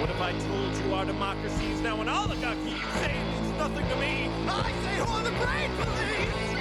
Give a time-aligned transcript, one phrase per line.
[0.00, 2.70] What if I told you our democracy is now an oligarchy?
[2.70, 4.30] You say it means nothing to me.
[4.48, 6.57] I say, who are the brain police?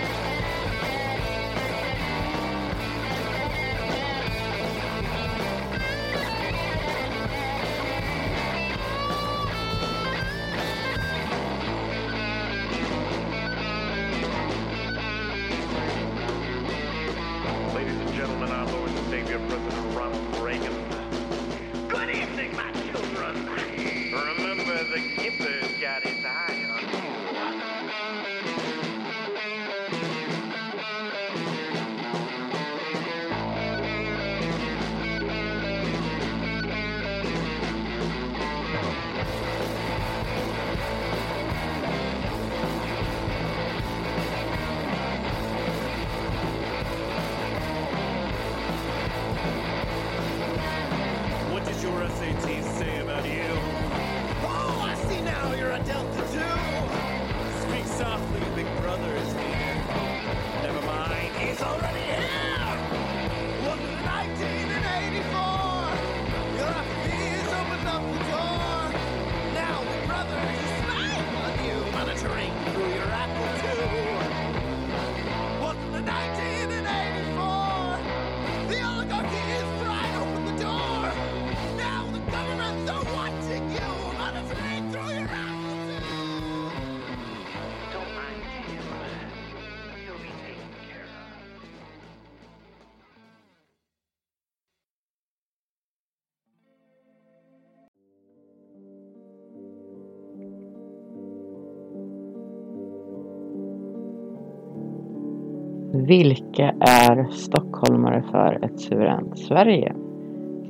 [106.06, 109.96] Vilka är stockholmare för ett suveränt Sverige?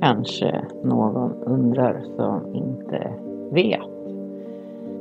[0.00, 3.12] Kanske någon undrar som inte
[3.52, 3.80] vet.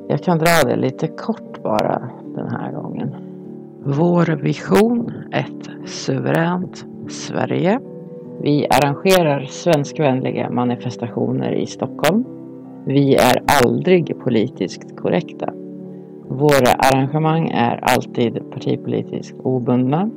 [0.08, 3.16] Jag kan dra det lite kort bara den här gången.
[3.84, 7.80] Vår vision, ett suveränt Sverige.
[8.42, 12.26] Vi arrangerar svenskvänliga manifestationer i Stockholm.
[12.86, 15.54] Vi är aldrig politiskt korrekta.
[16.30, 20.10] Våra arrangemang är alltid partipolitiskt obundna.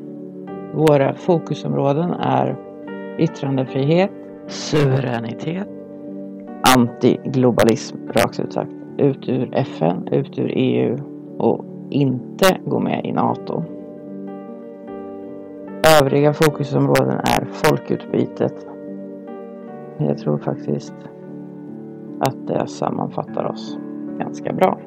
[0.74, 2.56] Våra fokusområden är
[3.18, 4.10] yttrandefrihet,
[4.46, 5.68] suveränitet,
[6.76, 10.98] antiglobalism rakt ut sagt, ut ur FN, ut ur EU
[11.38, 13.62] och inte gå med i NATO.
[16.02, 18.66] Övriga fokusområden är folkutbytet.
[19.98, 20.94] Jag tror faktiskt
[22.20, 23.78] att det sammanfattar oss
[24.18, 24.78] ganska bra.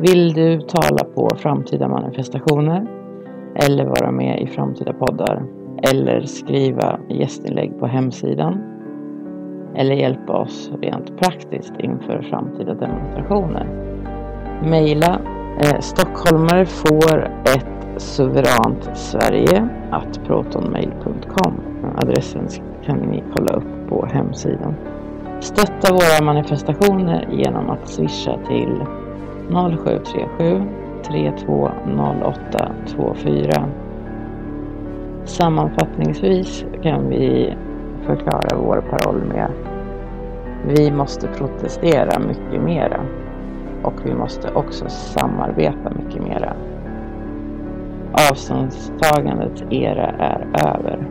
[0.00, 2.86] Vill du tala på framtida manifestationer
[3.54, 5.42] eller vara med i framtida poddar
[5.82, 8.58] eller skriva gästinlägg på hemsidan
[9.76, 13.66] eller hjälpa oss rent praktiskt inför framtida demonstrationer.
[14.70, 15.20] Mejla!
[15.60, 21.54] eh, stockholmare får ett suveränt Sverige att protonmail.com.
[21.96, 22.48] Adressen
[22.84, 24.74] kan ni kolla upp på hemsidan.
[25.40, 28.82] Stötta våra manifestationer genom att swisha till
[29.48, 30.62] 0737
[31.02, 33.64] 320824.
[35.24, 37.54] Sammanfattningsvis kan vi
[38.06, 39.50] förklara vår paroll med
[40.66, 43.00] Vi måste protestera mycket mera
[43.82, 46.54] och vi måste också samarbeta mycket mera.
[48.30, 51.08] Avståndstagandets era är över.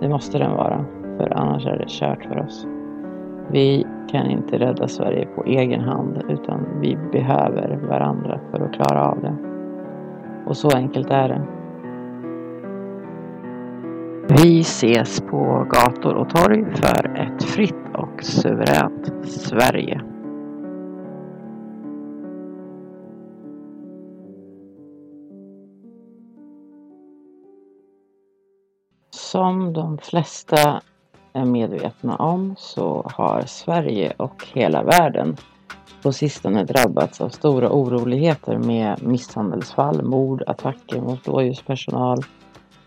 [0.00, 0.84] Det måste den vara,
[1.16, 2.66] för annars är det kört för oss.
[3.50, 9.04] Vi kan inte rädda Sverige på egen hand utan vi behöver varandra för att klara
[9.04, 9.36] av det.
[10.46, 11.42] Och så enkelt är det.
[14.28, 20.00] Vi ses på gator och torg för ett fritt och suveränt Sverige.
[29.10, 30.80] Som de flesta
[31.36, 35.36] är medvetna om så har Sverige och hela världen
[36.02, 42.18] på sistone drabbats av stora oroligheter med misshandelsfall, mord, attacker mot blåljuspersonal,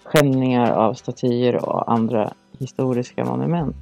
[0.04, 3.76] skändningar av statyer och andra historiska monument.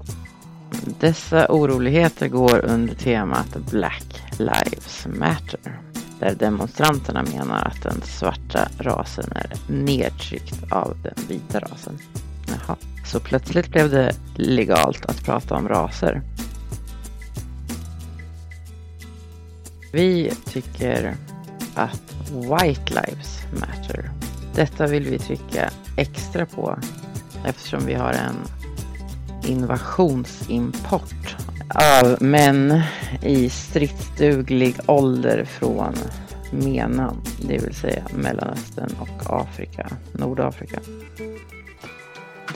[1.00, 5.80] Dessa oroligheter går under temat Black Lives Matter.
[6.20, 11.98] Där demonstranterna menar att den svarta rasen är nedtryckt av den vita rasen.
[12.48, 12.76] Jaha.
[13.06, 16.22] Så plötsligt blev det legalt att prata om raser.
[19.94, 21.16] Vi tycker
[21.76, 24.12] att White Lives Matter.
[24.56, 26.80] Detta vill vi trycka extra på
[27.46, 28.36] eftersom vi har en
[29.48, 31.36] invasionsimport
[31.70, 32.82] av män
[33.22, 35.94] i stridsduglig ålder från
[36.52, 40.80] MENA, det vill säga Mellanöstern och Afrika, Nordafrika.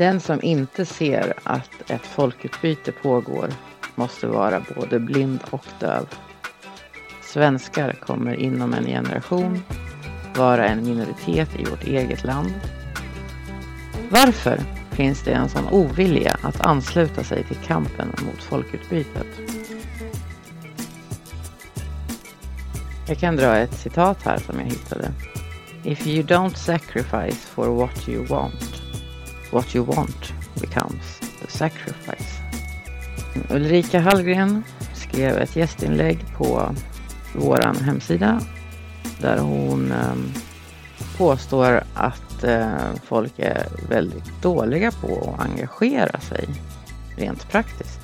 [0.01, 3.50] Den som inte ser att ett folkutbyte pågår
[3.95, 6.06] måste vara både blind och döv.
[7.24, 9.63] Svenskar kommer inom en generation
[10.36, 12.53] vara en minoritet i vårt eget land.
[14.09, 14.59] Varför
[14.92, 19.27] finns det en sån ovilja att ansluta sig till kampen mot folkutbytet?
[23.07, 25.12] Jag kan dra ett citat här som jag hittade.
[25.83, 28.81] If you don't sacrifice for what you want,
[29.51, 32.39] what you want becomes the sacrifice.
[33.50, 34.63] Ulrika Hallgren
[34.94, 36.75] skrev ett gästinlägg på
[37.36, 38.42] vår hemsida
[39.21, 40.33] där hon ehm,
[41.18, 46.47] påstår att eh, folk är väldigt dåliga på att engagera sig
[47.18, 48.00] rent praktiskt.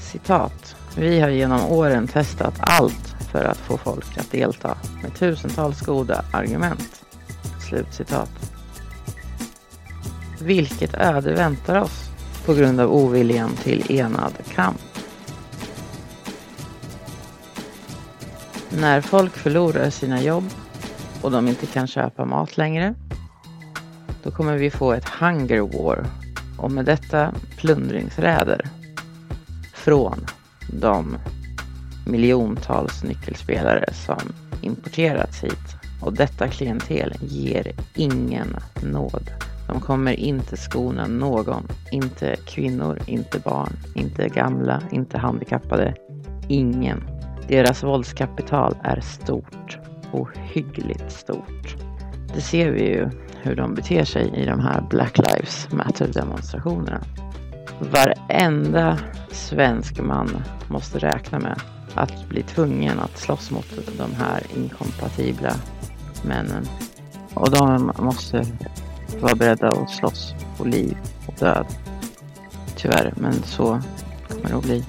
[0.00, 0.76] Citat.
[0.96, 6.24] Vi har genom åren testat allt för att få folk att delta med tusentals goda
[6.32, 7.04] argument.
[7.68, 8.49] Slutcitat.
[10.42, 12.10] Vilket öde väntar oss
[12.46, 14.80] på grund av oviljan till enad kamp?
[18.70, 20.44] När folk förlorar sina jobb
[21.22, 22.94] och de inte kan köpa mat längre,
[24.22, 26.06] då kommer vi få ett hunger war
[26.58, 28.66] och med detta plundringsräder
[29.74, 30.26] från
[30.72, 31.18] de
[32.06, 34.32] miljontals nyckelspelare som
[34.62, 35.76] importerats hit.
[36.02, 39.30] Och detta klientel ger ingen nåd.
[39.72, 41.68] De kommer inte skona någon.
[41.90, 45.94] Inte kvinnor, inte barn, inte gamla, inte handikappade.
[46.48, 47.02] Ingen.
[47.48, 49.78] Deras våldskapital är stort.
[50.12, 51.76] Ohyggligt stort.
[52.34, 53.10] Det ser vi ju
[53.42, 57.00] hur de beter sig i de här Black Lives Matter demonstrationerna.
[57.80, 58.98] Varenda
[59.30, 61.60] svensk man måste räkna med
[61.94, 63.66] att bli tvungen att slåss mot
[63.98, 65.54] de här inkompatibla
[66.24, 66.64] männen.
[67.34, 68.44] Och de måste
[69.20, 70.96] vara beredda att slåss på liv
[71.26, 71.66] och död.
[72.76, 73.80] Tyvärr, men så
[74.28, 74.84] kommer det att bli.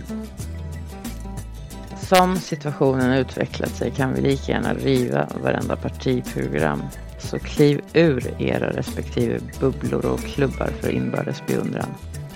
[2.01, 6.83] Som situationen utvecklat sig kan vi lika gärna riva varenda partiprogram.
[7.19, 11.89] Så kliv ur era respektive bubblor och klubbar för inbördes beundran.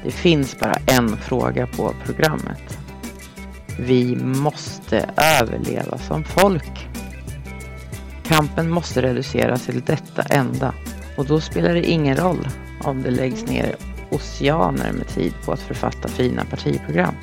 [0.03, 2.77] Det finns bara en fråga på programmet.
[3.79, 6.87] Vi måste överleva som folk.
[8.23, 10.73] Kampen måste reduceras till detta enda
[11.15, 12.47] och då spelar det ingen roll
[12.81, 13.75] om det läggs ner
[14.09, 17.15] oceaner med tid på att författa fina partiprogram.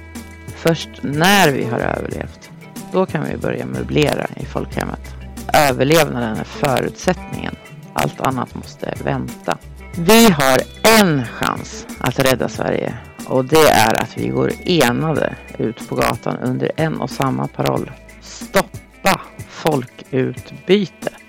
[0.57, 2.51] Först när vi har överlevt,
[2.93, 5.15] då kan vi börja möblera i folkhemmet.
[5.55, 7.57] Överlevnaden är förutsättningen.
[7.93, 9.59] Allt annat måste vänta.
[9.97, 10.59] Vi har
[11.01, 12.95] en chans att rädda Sverige
[13.27, 17.91] och det är att vi går enade ut på gatan under en och samma paroll.
[18.21, 21.22] Stoppa folkutbytet.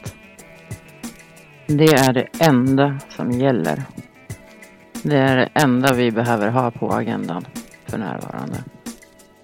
[1.67, 3.83] Det är det enda som gäller.
[5.03, 7.45] Det är det enda vi behöver ha på agendan
[7.85, 8.63] för närvarande.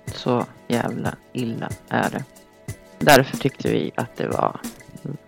[0.05, 2.23] Så jävla illa är det.
[2.99, 4.59] Därför tyckte vi att det var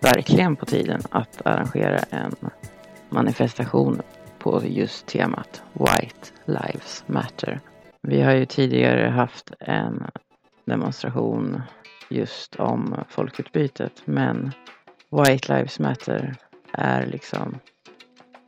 [0.00, 2.34] verkligen på tiden att arrangera en
[3.08, 4.02] manifestation
[4.38, 7.60] på just temat White Lives Matter.
[8.02, 10.04] Vi har ju tidigare haft en
[10.64, 11.62] demonstration
[12.08, 14.52] just om folkutbytet men
[15.10, 16.36] White Lives Matter
[16.72, 17.58] är liksom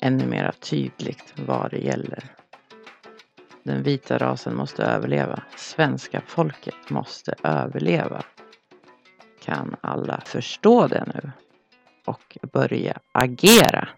[0.01, 2.25] ännu mer tydligt vad det gäller.
[3.63, 5.43] Den vita rasen måste överleva.
[5.57, 8.23] Svenska folket måste överleva.
[9.41, 11.31] Kan alla förstå det nu?
[12.05, 13.89] Och börja agera?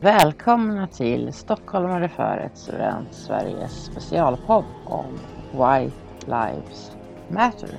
[0.00, 5.18] Välkomna till Stockholmare för ett suveränt Sveriges specialpodd om
[5.52, 6.95] White Lives
[7.28, 7.70] Matter.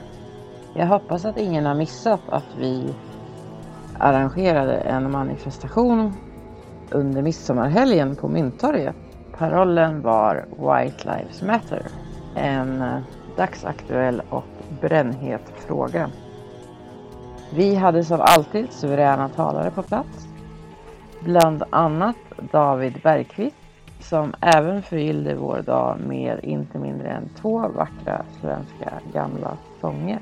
[0.73, 2.95] Jag hoppas att ingen har missat att vi
[3.99, 6.13] arrangerade en manifestation
[6.91, 8.95] under midsommarhelgen på Mynttorget.
[9.37, 11.81] Parollen var White Lives Matter.
[12.35, 12.99] En eh,
[13.35, 14.43] dagsaktuell och
[14.81, 16.11] brännhet fråga.
[17.53, 20.27] Vi hade som alltid suveräna talare på plats
[21.19, 22.15] bland annat
[22.51, 23.56] David Bergqvist
[23.99, 30.19] som även förgyllde vår dag med inte mindre än två vackra svenska gamla sånger.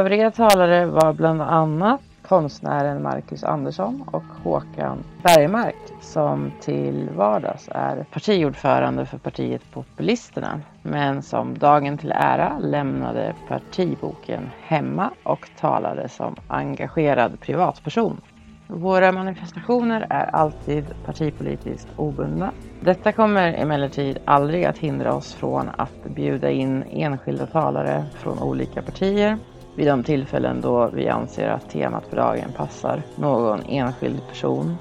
[0.00, 8.04] Övriga talare var bland annat konstnären Marcus Andersson och Håkan Bergmark som till vardags är
[8.12, 16.36] partiordförande för partiet Populisterna men som dagen till ära lämnade partiboken hemma och talade som
[16.48, 18.20] engagerad privatperson.
[18.68, 22.52] Våra manifestationer är alltid partipolitiskt obundna.
[22.80, 28.82] Detta kommer emellertid aldrig att hindra oss från att bjuda in enskilda talare från olika
[28.82, 29.38] partier
[29.76, 34.76] vid de tillfällen då vi anser att temat för dagen passar någon enskild person.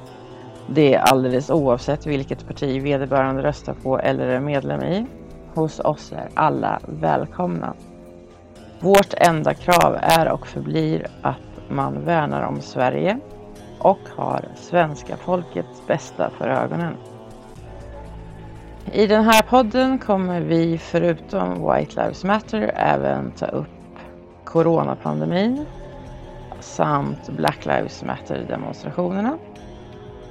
[0.68, 5.06] Det är alldeles oavsett vilket parti vederbörande röstar på eller är medlem i.
[5.54, 7.74] Hos oss är alla välkomna.
[8.80, 13.20] Vårt enda krav är och förblir att man värnar om Sverige
[13.86, 16.98] och har svenska folkets bästa för ögonen.
[18.92, 23.68] I den här podden kommer vi förutom White Lives Matter även ta upp
[24.44, 25.66] coronapandemin
[26.60, 29.38] samt Black Lives Matter demonstrationerna.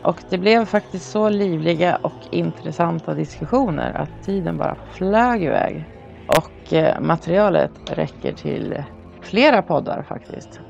[0.03, 5.85] Och det blev faktiskt så livliga och intressanta diskussioner att tiden bara flög iväg.
[6.27, 8.85] Och eh, materialet räcker till
[9.21, 10.61] flera poddar faktiskt.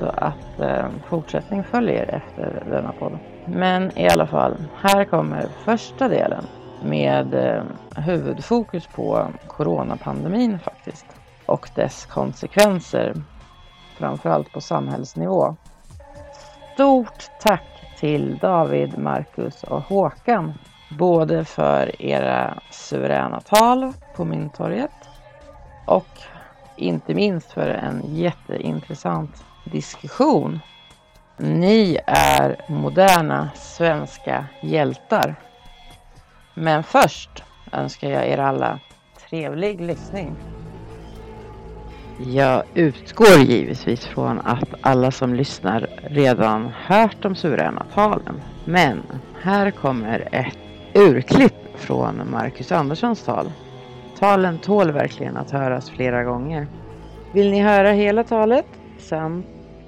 [0.00, 3.18] Så att eh, fortsättning följer efter denna podd.
[3.44, 6.44] Men i alla fall, här kommer första delen
[6.84, 7.62] med eh,
[7.96, 11.06] huvudfokus på coronapandemin faktiskt
[11.46, 13.14] och dess konsekvenser,
[13.98, 15.56] framförallt på samhällsnivå.
[16.74, 20.54] Stort tack till David, Marcus och Håkan,
[20.98, 25.08] både för era suveräna tal på Mynttorget
[25.86, 26.20] och
[26.76, 30.60] inte minst för en jätteintressant diskussion.
[31.36, 35.34] Ni är moderna svenska hjältar.
[36.54, 38.78] Men först önskar jag er alla
[39.28, 40.36] trevlig lyssning.
[42.18, 48.42] Jag utgår givetvis från att alla som lyssnar redan hört de suveräna talen.
[48.64, 49.02] Men
[49.42, 50.58] här kommer ett
[50.94, 53.52] urklipp från Marcus Anderssons tal.
[54.18, 56.66] Talen tål verkligen att höras flera gånger.
[57.32, 58.66] Vill ni höra hela talet
[59.00, 59.46] samt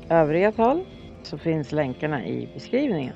[0.08, 0.84] övriga tal
[1.22, 3.14] så finns länkarna i beskrivningen.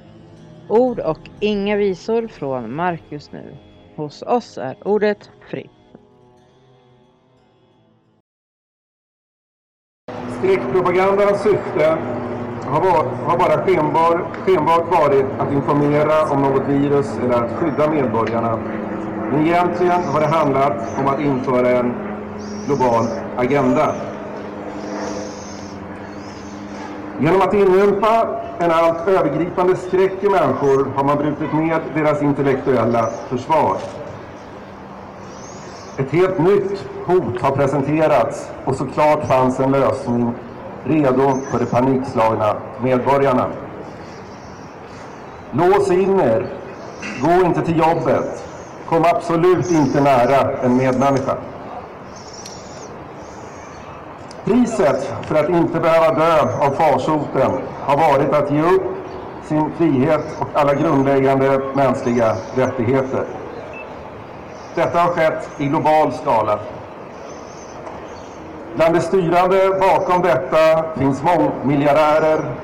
[0.69, 3.57] Ord och inga visor från Marcus nu.
[3.97, 5.71] Hos oss är ordet fritt.
[10.39, 11.99] Skräckpropagandans syfte
[12.65, 17.91] har, var, har bara skenbar, skenbart varit att informera om något virus eller att skydda
[17.91, 18.57] medborgarna.
[19.31, 21.95] Men egentligen har det handlat om att införa en
[22.67, 23.95] global agenda.
[27.21, 33.09] Genom att inympa en allt övergripande skräck i människor har man brutit ned deras intellektuella
[33.29, 33.77] försvar.
[35.99, 40.33] Ett helt nytt hot har presenterats och såklart fanns en lösning
[40.85, 43.47] redo för de panikslagna medborgarna.
[45.53, 46.47] Lås in er,
[47.23, 48.45] gå inte till jobbet,
[48.89, 51.37] kom absolut inte nära en medmänniska.
[54.47, 57.51] Priset för att inte behöva dö av farsoten
[57.81, 58.83] har varit att ge upp
[59.49, 63.25] sin frihet och alla grundläggande mänskliga rättigheter.
[64.75, 66.59] Detta har skett i global skala.
[68.77, 72.55] Bland de styrande bakom detta finns mångmiljardärer,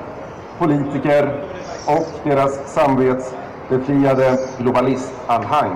[0.59, 1.43] politiker
[1.87, 5.75] och deras samvetsbefriade globalistanhang.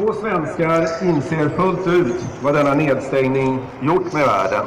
[0.00, 4.66] Få svenskar inser fullt ut vad denna nedstängning gjort med världen.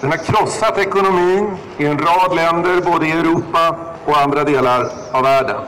[0.00, 5.22] Den har krossat ekonomin i en rad länder både i Europa och andra delar av
[5.22, 5.60] världen.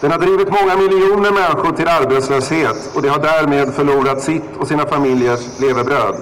[0.00, 4.68] Den har drivit många miljoner människor till arbetslöshet och de har därmed förlorat sitt och
[4.68, 6.14] sina familjers levebröd.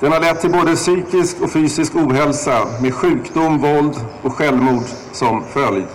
[0.00, 5.44] Den har lett till både psykisk och fysisk ohälsa med sjukdom, våld och självmord som
[5.44, 5.86] följd.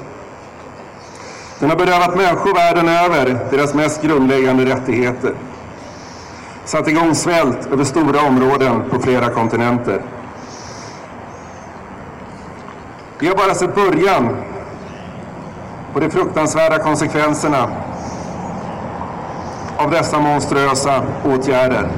[1.61, 5.33] Den har berövat människor världen över deras mest grundläggande rättigheter.
[6.65, 10.01] Satt igång svält över stora områden på flera kontinenter.
[13.19, 14.35] Vi har bara sett början
[15.93, 17.67] på de fruktansvärda konsekvenserna
[19.77, 21.89] av dessa monstruösa åtgärder.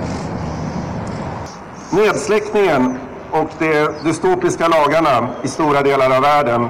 [1.89, 2.99] Nedsläckningen
[3.31, 6.69] och de dystopiska lagarna i stora delar av världen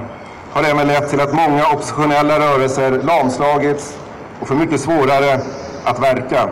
[0.54, 3.98] har även lett till att många oppositionella rörelser lamslagits
[4.40, 5.40] och för mycket svårare
[5.86, 6.50] att verka.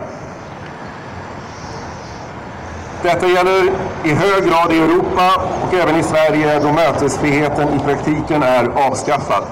[3.02, 3.72] Detta gäller
[4.04, 5.30] i hög grad i Europa
[5.62, 9.44] och även i Sverige då mötesfriheten i praktiken är avskaffad.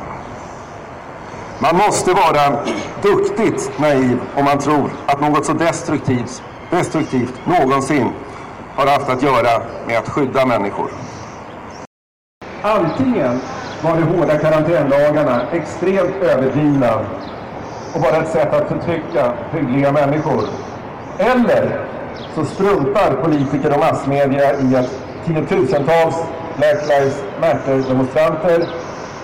[1.59, 2.65] Man måste vara
[3.03, 8.13] duktigt naiv om man tror att något så destruktivt, destruktivt någonsin
[8.77, 10.91] har haft att göra med att skydda människor.
[12.63, 13.41] Antingen
[13.83, 16.95] var de hårda karantänlagarna extremt överdrivna
[17.95, 20.45] och bara ett sätt att förtrycka hyggliga människor.
[21.19, 21.87] Eller
[22.35, 24.91] så struntar politiker och massmedia i att
[25.27, 26.17] tiotusentals
[26.57, 28.69] Black Lives Matter-demonstranter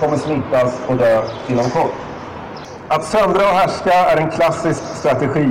[0.01, 1.95] kommer smittas och dö inom kort.
[2.89, 5.51] Att söndra och härska är en klassisk strategi.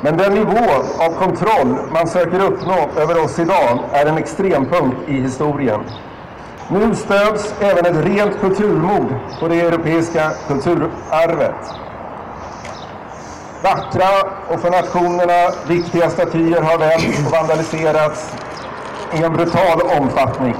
[0.00, 5.12] Men den nivå av kontroll man söker uppnå över oss idag är en extrempunkt i
[5.12, 5.80] historien.
[6.68, 11.54] Nu stöds även ett rent kulturmord på det europeiska kulturarvet.
[13.62, 18.32] Vackra och för nationerna viktiga statyer har vänts och vandaliserats
[19.12, 20.56] i en brutal omfattning.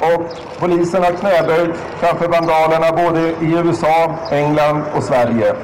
[0.00, 0.22] Och
[0.58, 5.54] polisen har knäböjt framför vandalerna både i USA, England och Sverige.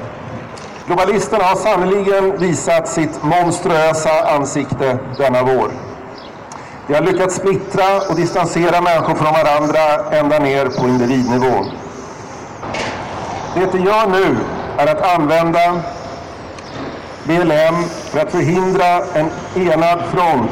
[0.87, 5.94] Globalisterna har sannerligen visat sitt monstruösa ansikte denna vår.
[6.87, 11.65] De har lyckats splittra och distansera människor från varandra ända ner på individnivå.
[13.53, 14.37] Det de gör nu
[14.77, 15.81] är att använda
[17.23, 20.51] BLM för att förhindra en enad front,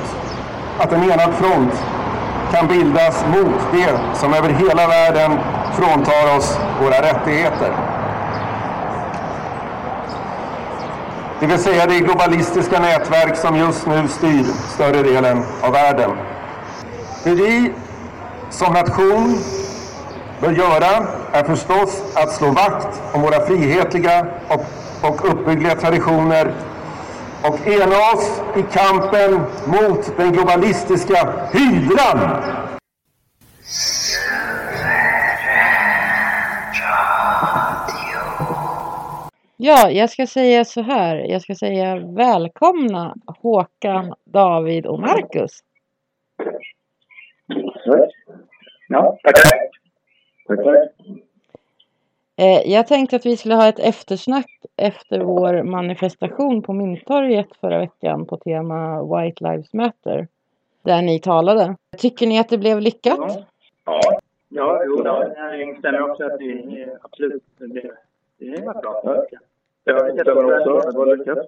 [0.79, 1.73] att en enad front
[2.51, 5.39] kan bildas mot det som över hela världen
[5.73, 7.92] fråntar oss våra rättigheter.
[11.39, 16.11] Det vill säga det globalistiska nätverk som just nu styr större delen av världen.
[17.23, 17.73] Det vi
[18.49, 19.37] som nation
[20.41, 24.65] bör göra är förstås att slå vakt om våra frihetliga och,
[25.09, 26.53] och uppbyggliga traditioner
[27.43, 32.43] och ena oss i kampen mot den globalistiska hydran.
[39.57, 41.15] Ja, jag ska säga så här.
[41.15, 45.59] Jag ska säga välkomna Håkan, David och Marcus.
[48.87, 49.43] Ja, tackar.
[50.47, 50.89] Tackar.
[52.35, 57.79] Eh, jag tänkte att vi skulle ha ett eftersnack efter vår manifestation på Mynttorget förra
[57.79, 60.27] veckan på tema White Lives Matter.
[60.81, 61.75] Där ni talade.
[61.97, 63.45] Tycker ni att det blev lyckat?
[63.85, 64.01] Ja,
[64.49, 67.91] ja jo, jag instämmer också att det absolut, det,
[68.37, 69.25] det var bra.
[69.83, 71.47] Jag instämmer också, det var lyckat.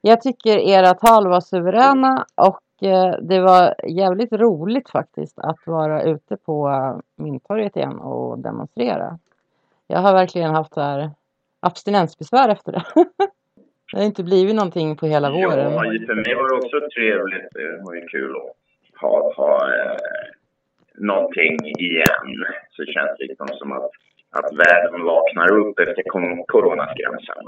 [0.00, 6.02] Jag tycker era tal var suveräna och eh, det var jävligt roligt faktiskt att vara
[6.02, 9.18] ute på eh, Mynttorget igen och demonstrera.
[9.86, 11.10] Jag har verkligen haft så här
[11.60, 12.84] abstinensbesvär efter det.
[13.92, 15.72] det har inte blivit någonting på hela våren.
[15.72, 17.48] Ja, för mig var det också trevligt.
[17.52, 19.96] Det var ju kul att ha, ha eh,
[20.94, 22.46] någonting igen.
[22.70, 23.90] Så det känns liksom som att,
[24.30, 26.02] att världen vaknar upp efter
[26.46, 27.46] coronaskrämseln.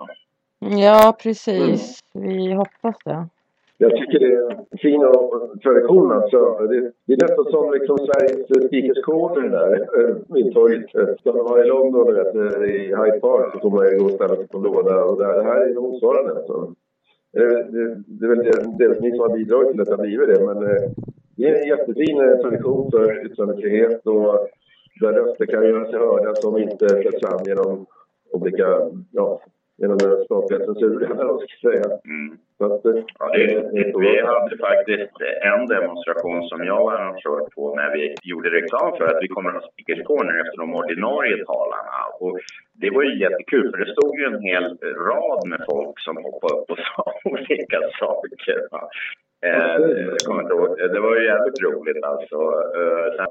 [0.59, 2.01] Ja, precis.
[2.15, 3.29] Vi hoppas det.
[3.81, 5.01] Jag tycker det är en fin
[5.63, 6.67] tradition alltså.
[6.71, 9.89] Det, det är nästan som liksom Sveriges Speakers Corner där,
[10.35, 10.91] Mynttorget.
[11.21, 14.05] Ska man vara i London vet, eh, i Hyde Park så får man ju gå
[14.05, 15.05] och ställa sig på låda.
[15.05, 16.75] Och det, det här är motsvarande alltså.
[17.33, 20.29] Det, det, det är väl dels ni som har bidragit till att det har blivit
[20.29, 20.91] det, men eh,
[21.37, 24.49] det är en jättefin eh, tradition för yttrandefrihet och
[25.01, 27.87] där röster kan göra sig hörda som inte släpps fram genom
[28.33, 28.67] olika,
[29.13, 29.41] ja,
[29.77, 31.85] genom den statliga censuren eller vad ska säga.
[32.05, 32.39] Mm.
[32.61, 37.75] Att, eh, Ja, det, det, vi hade faktiskt en demonstration som jag var arrangör på
[37.75, 41.45] när vi gjorde reklam för att vi kommer att ha speakers corner efter de ordinarie
[41.45, 41.99] talarna.
[42.21, 42.39] Och
[42.73, 44.79] det var ju jättekul för det stod ju en hel
[45.11, 48.69] rad med folk som hoppade upp och sa olika saker.
[48.71, 48.89] va.
[49.47, 49.75] Eh,
[50.95, 52.37] det var ju jävligt roligt alltså.
[52.79, 53.27] Eh, sen,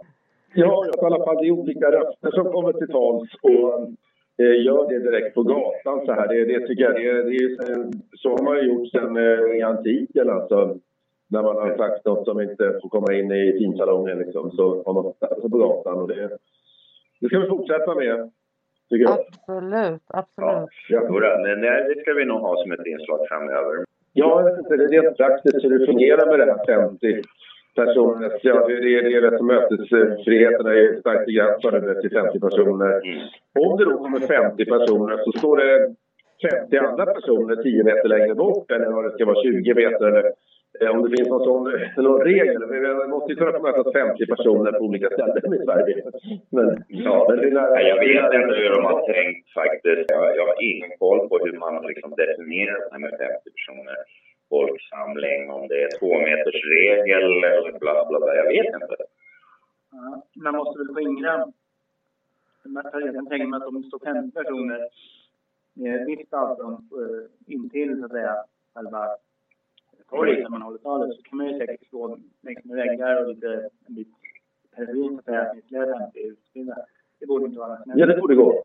[0.60, 3.74] Ja, i alla fall det är olika röster som kommer till tals och
[4.44, 6.28] eh, gör det direkt på gatan så här.
[6.28, 7.86] Det, det tycker jag, det, det är, eh,
[8.22, 10.78] så har man ju gjort sedan eh, i antiken alltså.
[11.30, 14.94] När man har sagt något som inte får komma in i finsalongen liksom, så har
[14.94, 16.30] man ställt sig på gatan och det,
[17.20, 18.32] det ska vi fortsätta med.
[19.08, 20.70] Absolut, absolut.
[20.90, 21.02] Ja.
[21.10, 23.86] jodå, men det, det ska vi nog ha som ett inslag framöver.
[24.14, 27.22] Ja, jag vet inte, det är rent praktiskt hur det fungerar med det här 50
[27.82, 28.32] personer.
[28.42, 32.94] Ja, det är det, det som mötesfriheten är starkt begränsade till 50 personer.
[33.06, 33.20] Mm.
[33.66, 35.96] Om det då kommer 50 personer så står det
[36.52, 40.26] 50 andra personer 10 meter längre bort eller vad det ska vara 20 meter eller
[40.82, 41.64] eh, om det finns någon sån
[42.04, 42.62] någon regel.
[42.72, 45.96] Vi måste ju kunna mötas 50 personer på olika ställen i Sverige.
[46.56, 50.12] Men, Ja, det är nära- jag vet inte hur de har tänkt faktiskt.
[50.12, 53.20] Jag, jag har ingen koll på hur man liksom definierat det här med 50
[53.58, 53.98] personer.
[54.50, 58.36] Folksamling, om det är två meters regel eller bla bla bla.
[58.36, 58.96] Jag vet inte.
[59.92, 61.52] Ja, man måste väl skingra...
[62.94, 64.90] Jag kan tänka mig att om det står 50 personer
[66.06, 68.36] visst avstånd eh, intill så att säga
[68.74, 69.08] själva
[70.10, 73.30] torget där man håller talet så kan man ju säkert stå längs med väggar och
[73.30, 74.08] lite en bit
[74.76, 75.56] periferin så att säga.
[75.58, 76.76] Ytterligare 50 utspridda.
[77.20, 78.64] Det borde inte vara Ja, det borde gå.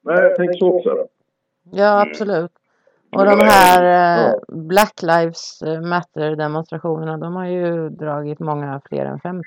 [0.00, 1.08] Nej, jag tänker så också.
[1.72, 2.10] Ja, Mm.
[2.10, 2.52] absolut.
[3.14, 3.82] Och de här
[4.28, 9.44] eh, Black Lives Matter demonstrationerna, de har ju dragit många fler än 50.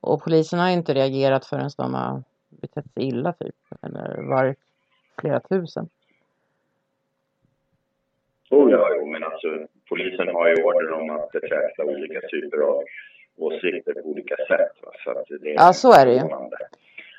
[0.00, 3.54] Och polisen har inte reagerat förrän de har betett sig illa typ.
[3.82, 4.58] Eller varit
[5.20, 5.88] flera tusen.
[8.50, 9.48] Oh, ja, jo, men alltså
[9.88, 12.82] polisen har ju order om att betrakta olika typer av
[13.36, 14.72] åsikter på olika sätt.
[14.82, 14.90] Va?
[15.04, 16.20] Så att det Ja, så är det ju.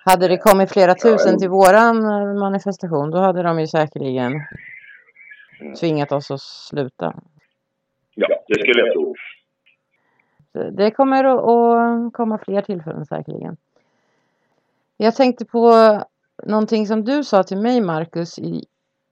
[0.06, 4.42] Hade det kommit flera tusen till våran eh, manifestation då hade de ju säkerligen.
[5.80, 7.14] Tvingat oss att sluta.
[8.16, 9.16] Ja, det skulle jag tro.
[10.72, 13.58] Det kommer att komma fler tillfällen säkerligen.
[14.98, 15.72] Jag tänkte på
[16.44, 18.66] någonting som du sa till mig Marcus i,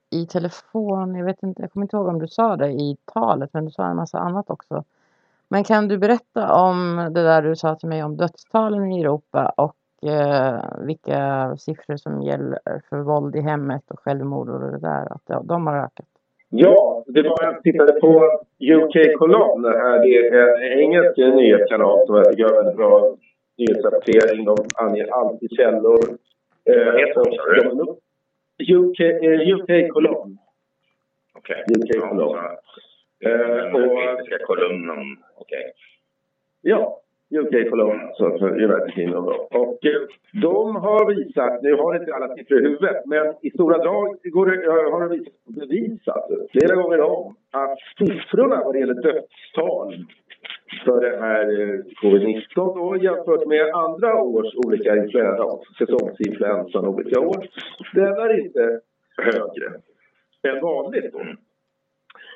[0.10, 1.16] i telefon.
[1.16, 3.72] Jag vet inte, jag kommer inte ihåg om du sa det i talet men du
[3.72, 4.84] sa en massa annat också.
[5.48, 9.54] Men kan du berätta om det där du sa till mig om dödstalen i Europa
[9.58, 15.14] och eh, vilka siffror som gäller för våld i hemmet och självmord och det där,
[15.14, 16.15] att de, de har ökat?
[16.58, 18.24] Ja, det var jag tittade på
[18.60, 18.94] UK.
[19.62, 23.16] Det här det är en engelsk nyhetskanal som jag tycker har väldigt bra
[23.58, 24.46] nyhetsrapportering.
[24.46, 26.00] De anger alltid källor.
[26.70, 26.76] Eh,
[28.74, 30.38] UK, eh, UK Column.
[31.34, 31.64] Okej.
[31.70, 32.02] UK
[33.26, 35.18] Eh, Den och, brittiska kolumnen.
[35.36, 35.74] Okej.
[36.62, 37.02] ja,
[37.40, 39.26] UK Column, så för United Kingdom.
[39.52, 40.02] Och eh,
[40.42, 44.18] de har visat, nu har jag inte alla siffror i huvudet, men i stora drag
[44.24, 49.02] går det, eh, har de visat, bevisat flera gånger om att siffrorna vad det gäller
[49.02, 50.06] dödstal
[50.86, 55.44] för det här eh, covid-19 då jämfört med andra års olika influensa,
[55.78, 57.48] säsongsinfluensan olika år,
[57.94, 58.80] den är inte
[59.18, 59.68] högre
[60.44, 61.22] än vanligt då.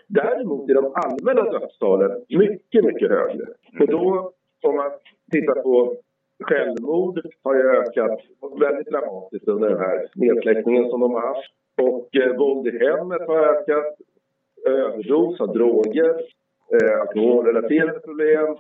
[0.08, 3.46] Däremot är de allmänna dödstalen mycket, mycket högre.
[3.80, 4.32] Och då,
[4.64, 4.92] om man
[5.32, 5.96] tittar på
[6.44, 8.20] självmord, har ju ökat
[8.60, 11.52] väldigt dramatiskt under den här nedsläckningen som de har haft.
[11.82, 13.96] Och eh, våld i hemmet har ökat.
[14.66, 16.22] Överdos av droger,
[16.74, 18.58] eh, alkoholrelaterade problem,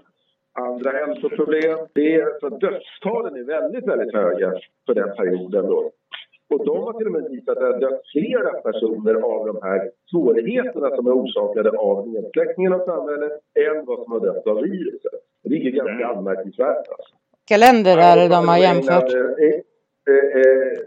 [0.54, 1.80] andra hälsoproblem.
[1.94, 4.54] Det är, så dödstalen är väldigt, väldigt höga
[4.86, 5.92] för den perioden då.
[6.50, 9.60] Och de har till och med visat att det har dött flera personer av de
[9.62, 13.32] här svårigheterna som är orsakade av nedsläckningen av samhället
[13.66, 15.12] än vad som har dött av viruset.
[15.44, 16.78] Det är ju ganska anmärkningsvärt.
[16.78, 17.16] Alltså.
[17.50, 19.14] Vilka länder är det de har jämfört?
[19.14, 19.46] Eh,
[20.10, 20.78] eh, eh,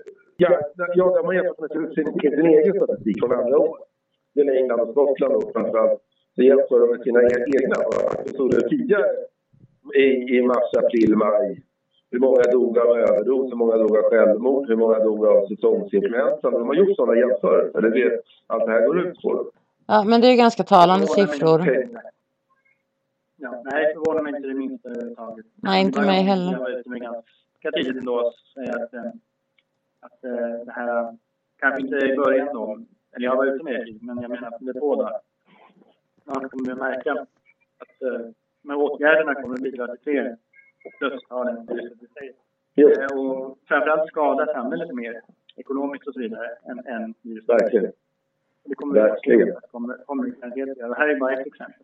[0.42, 0.60] Ja,
[0.94, 3.78] ja, de har jämfört med sin, egen statistik från andra år.
[4.34, 6.00] Det är England och Skottland och framförallt.
[6.34, 7.76] Så jämför de med sina egna.
[8.26, 9.06] Så stod det tidigare
[9.94, 11.62] i, i mars, april, maj.
[12.12, 16.50] Hur många dog av överdos, hur många dog av självmord, hur många dog av säsongsinfluensa.
[16.50, 17.80] De har gjort sådana jämförelser.
[17.80, 19.50] Det det allt det här går ut på.
[19.86, 21.60] Ja, men det är ganska talande siffror.
[23.36, 25.46] Ja, nej, det förvånar mig inte det minsta överhuvudtaget.
[25.54, 26.52] Nej, inte mig heller.
[26.52, 29.10] Jag var ute med ganska tidigt ändå att säga att, eh,
[30.00, 31.16] att eh, det här
[31.58, 32.80] kanske inte i början då,
[33.16, 35.18] eller jag var ute med det men jag menar att det är på där.
[36.24, 37.12] Man kommer att märka
[37.78, 38.26] att eh,
[38.62, 40.36] de här åtgärderna kommer att bidra till fler
[41.00, 42.32] dödstal än viruset i sig.
[42.74, 45.20] Just, Eh, Och framförallt skada samhället mer
[45.56, 47.48] ekonomiskt och så vidare än, än viruset.
[47.48, 47.92] verkligen.
[48.64, 49.56] Det kommer Verkligen.
[49.56, 50.24] att kommer, kommer.
[50.88, 51.82] Det här är bara ett exempel.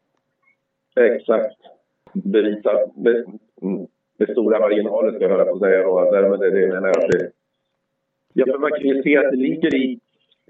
[0.97, 1.57] Exakt.
[2.13, 3.39] Bevisa med,
[4.19, 6.09] med stora marginaler ska jag höra på säga då.
[6.13, 7.11] Nej, men det, det menar jag.
[7.11, 7.31] Det,
[8.33, 10.01] ja, för man kan ju se att det ligger i,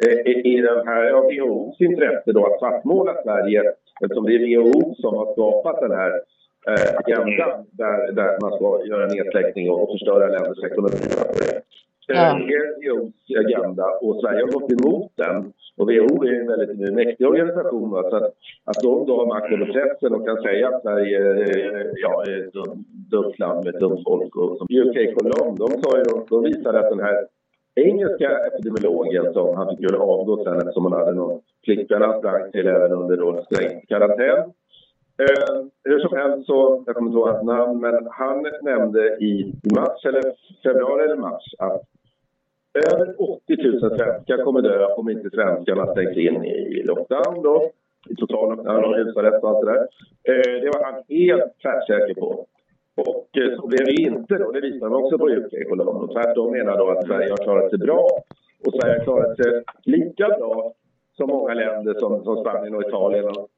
[0.06, 3.62] eh, i, den här ja, WHOs intresse då att svartmåla Sverige
[4.02, 6.20] eftersom det är WHO som har skapat den här
[6.68, 10.98] eh, agendan där, där man ska göra nedsläckning och, förstöra länders ekonomi.
[12.09, 12.14] Ja.
[12.14, 15.52] Eh, WHOs agenda och Sverige har gått emot den.
[15.76, 17.90] Och WHO är en väldigt mäktig organisation.
[17.90, 18.33] va, Så att,
[18.64, 22.46] att de då har makt över pressen och kan säga att Sverige eh, ja, är
[22.46, 24.37] ett dum- dumt land med dumt folk.
[24.37, 27.26] Och, UK Column, de, sa ju, de visade att den här
[27.74, 32.66] engelska epidemiologen som han fick avgå sen eftersom han hade någon flickvän han sprang till
[32.66, 33.16] även under
[33.88, 34.52] karantän.
[35.22, 39.52] Eh, hur som helst så, jag kommer inte ihåg hans namn, men han nämnde i
[39.74, 40.22] mars eller
[40.62, 41.83] februari eller mars att
[42.92, 47.70] över 80 000 svenskar kommer dö om inte svenskarna stängs in i lockdown då.
[48.09, 49.88] I total lockdown och husarrest och allt det där.
[50.28, 52.46] Eh, det var han helt tvärsäker på.
[52.96, 54.52] Och eh, så blev det inte då.
[54.52, 56.09] Det visar man också på UK och London.
[56.09, 58.09] tvärtom menar då att Sverige har klarat sig bra.
[58.66, 60.72] Och Sverige har klarat sig lika bra
[61.16, 63.48] som många länder som, som Spanien och Italien och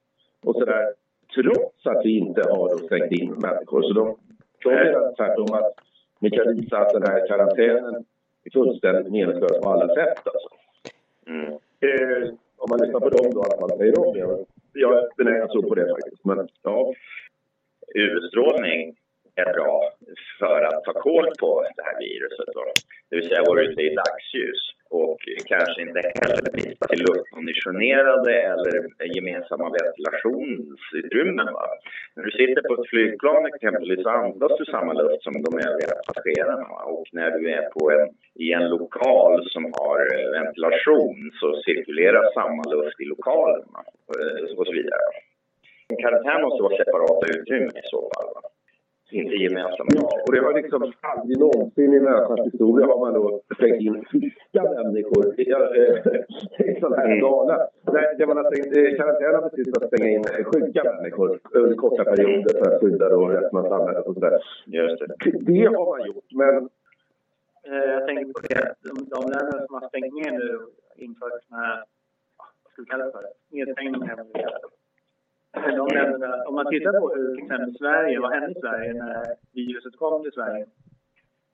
[0.45, 0.87] och sådär.
[1.35, 3.83] Trots att vi inte har stängt in människor.
[3.83, 4.17] Så de,
[4.63, 5.75] de menar tvärtom att
[6.21, 8.05] vi kan visa att den här karantänen
[8.45, 10.19] är fullständigt meningslös på alla sätt.
[10.25, 10.49] Alltså.
[11.27, 11.53] Mm.
[11.81, 14.45] Eh, om man lyssnar på dem då, att man säger det.
[14.73, 16.25] Jag är benägen att tro på det faktiskt.
[16.25, 16.95] Men ja,
[17.95, 18.97] UV-strålning
[19.35, 19.93] är bra
[20.39, 22.55] för att ta koll på det här viruset.
[22.55, 22.65] Då.
[23.11, 28.75] Det vill säga vara ute i dagsljus och kanske inte heller vistas till luftkonditionerade eller
[29.17, 31.47] gemensamma ventilationsutrymmen.
[31.47, 31.67] Va?
[32.15, 35.95] När du sitter på ett flygplan exempelvis så andas du samma luft som de övriga
[36.07, 36.67] passagerarna.
[36.75, 36.83] Va?
[36.95, 42.33] Och när du är på en, i en lokal som har eh, ventilation så cirkulerar
[42.33, 43.83] samma luft i lokalen va?
[44.17, 45.07] Eh, och så vidare.
[46.03, 48.29] Karantän måste vara separata utrymmen i så fall.
[48.35, 48.43] Va?
[49.11, 49.91] Inte gemensamma.
[49.95, 54.05] Ja, och det har liksom aldrig någonsin i människans historia har man då stängt in
[54.11, 57.69] friska människor i, äh, i sån här skala.
[57.93, 61.77] Nej, det man har stängt, eh, karantän har betytt att stänga in sjuka människor under
[61.77, 64.39] korta perioder för att skydda då resten av samhället och sådär.
[64.67, 65.07] Just det.
[65.41, 66.69] Det har man gjort, men
[67.65, 71.33] Eh, Jag tänker på det, de, de länder som har stängt ner nu och infört
[71.49, 71.85] såna här,
[72.65, 74.17] vad ska vi kalla det för, nedstängningar.
[74.17, 74.69] vad vi kallar det.
[75.53, 79.25] De länderna, om man tittar på hur till exempel Sverige, vad hände i Sverige när
[79.53, 80.67] viruset kom till Sverige?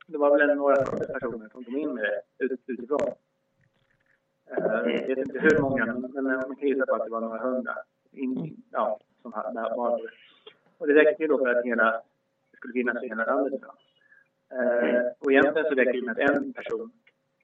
[0.07, 2.05] Det var väl några hundra personer som kom in med
[2.39, 3.09] det ut, utifrån.
[4.51, 7.39] Eh, Jag vet inte hur många, men man kan gissa på att det var några
[7.39, 7.75] hundra.
[8.13, 10.09] In, ja, som hade var det.
[10.79, 11.91] Och det räckte ju då för att hela,
[12.51, 13.61] det skulle finnas i hela landet.
[13.63, 13.73] Då.
[14.57, 16.91] Eh, och egentligen så räcker det med att en person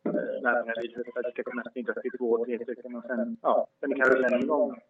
[0.05, 0.13] eh,
[0.43, 3.05] lär det här viruset för att det ska kunna spridas till två, tre stycken och
[3.05, 4.81] sen, ja, sen är karusellen igång.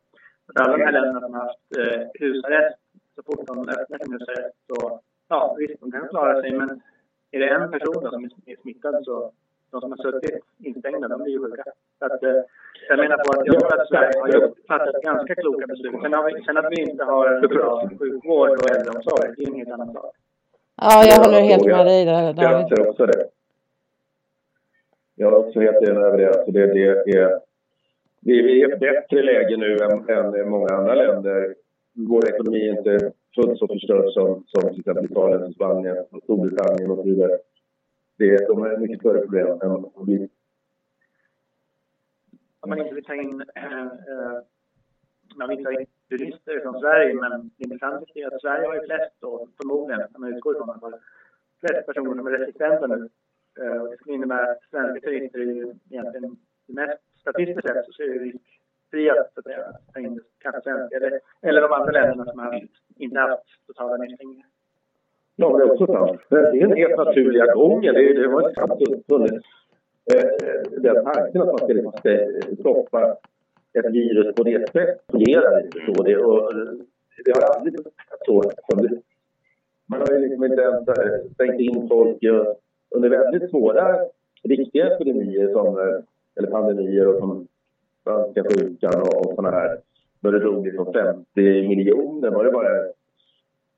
[0.55, 2.79] Alla de här länderna som har haft eh, husarrest,
[3.15, 6.81] så fort de öppnar sin husarrest så, ja visst, de kan klara sig men
[7.31, 9.33] är det en person då som är smittad så
[9.71, 11.65] de som har suttit instängda, de blir ju sjuka.
[11.99, 12.41] Så att, eh,
[12.89, 15.93] jag menar på att jag tror att Sverige har gjort, fattat ganska kloka beslut.
[16.03, 19.49] Sen, har vi, sen att vi inte har en bra sjukvård och äldreomsorg, det är
[19.49, 20.15] en helt annan sak.
[20.77, 22.57] Ja, jag håller helt med dig där jag David.
[22.57, 23.25] anser också det.
[25.15, 26.29] Jag är också helt enig över det.
[26.29, 27.41] Alltså det, det är,
[28.25, 31.55] vi vi är i ett bättre läge nu än, än många andra länder.
[31.93, 36.91] Vår ekonomi är inte fullt så förstörd som, som till exempel Italien, Spanien, och Storbritannien
[36.91, 37.39] och så vidare.
[38.19, 40.29] Det, de har mycket större problem än vi.
[42.61, 44.39] om man inte vill ta in äh, äh,
[45.37, 48.87] man vill ta in turister från Sverige, men det intressanta är att Sverige har ju
[48.87, 51.01] flest då, förmodligen, om man utgår ifrån att man har
[51.61, 53.09] flest personer som är resistenta nu.
[53.61, 58.03] Äh, det skulle innebära att svenska turister är ju egentligen det mest statistiskt sett så
[58.03, 58.33] är det
[58.91, 59.45] fria att
[59.95, 64.47] ta in kanske svenska eller, eller de andra länderna som har inte haft totala nedstängningar.
[65.37, 66.21] Ja, det är också sant.
[66.29, 67.95] Men det är den helt naturliga gången.
[67.95, 69.47] Det, det har inte alltid funnits
[70.15, 70.31] eh,
[70.81, 73.17] den tanken att man skulle liksom eh, stoppa
[73.79, 75.01] ett virus på det sättet.
[75.11, 76.03] fungerar inte så.
[76.03, 76.53] Det, och,
[77.25, 77.95] det har aldrig varit
[78.27, 78.43] så.
[78.71, 79.01] som det-
[79.89, 82.47] Man har ju liksom inte ens eh, stängt in folk eh,
[82.91, 83.99] under väldigt svåra
[84.45, 85.67] riktiga epidemier som,
[86.39, 87.47] eller pandemier och som
[88.01, 89.79] spanska sjukan och, och sådana här.
[90.21, 91.25] Då det drog liksom 50
[91.69, 92.69] miljoner var det bara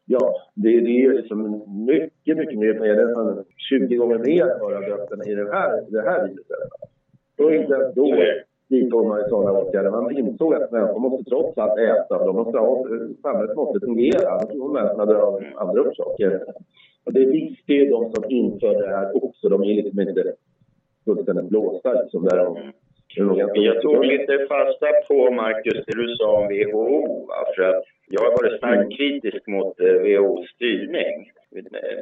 [0.07, 4.61] Ja, det, det är ju liksom mycket, mycket mer, mer Nästan 20 gånger mer än
[4.61, 6.57] vad det har i den här, det här viruset.
[7.39, 8.17] Och inte ens då
[8.69, 9.91] vidtog man sådana åtgärder.
[9.91, 12.27] Man insåg att människor måste trots allt äta.
[12.27, 12.87] De måste ha,
[13.23, 16.45] samhället måste fungera, annars kommer människorna dö av andra orsaker.
[17.05, 19.49] Och det visste ju de som införde det här också.
[19.49, 20.35] De är liksom inte
[21.05, 22.25] fullständigt blåsta liksom.
[22.25, 22.73] Där de,
[23.55, 27.27] Jag tog lite fasta på, Marcus, det du sa om WHO.
[27.27, 27.45] Va?
[27.57, 31.31] För att jag har varit starkt kritisk mot eh, WHOs styrning.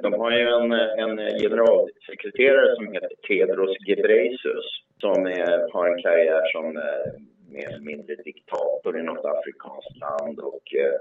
[0.03, 6.43] De har ju en, en generalsekreterare som heter Tedros Ghebreyesus som är, har en karriär
[6.53, 7.07] som eh,
[7.55, 10.97] mer eller mindre diktator i något afrikanskt land och eh,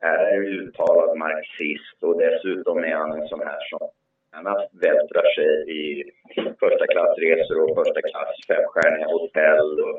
[0.00, 3.88] är uttalad marxist och dessutom är han en sån här som
[4.36, 6.04] annars vältrar sig i
[6.60, 9.96] första klassresor och första klass femstjärniga hotell och,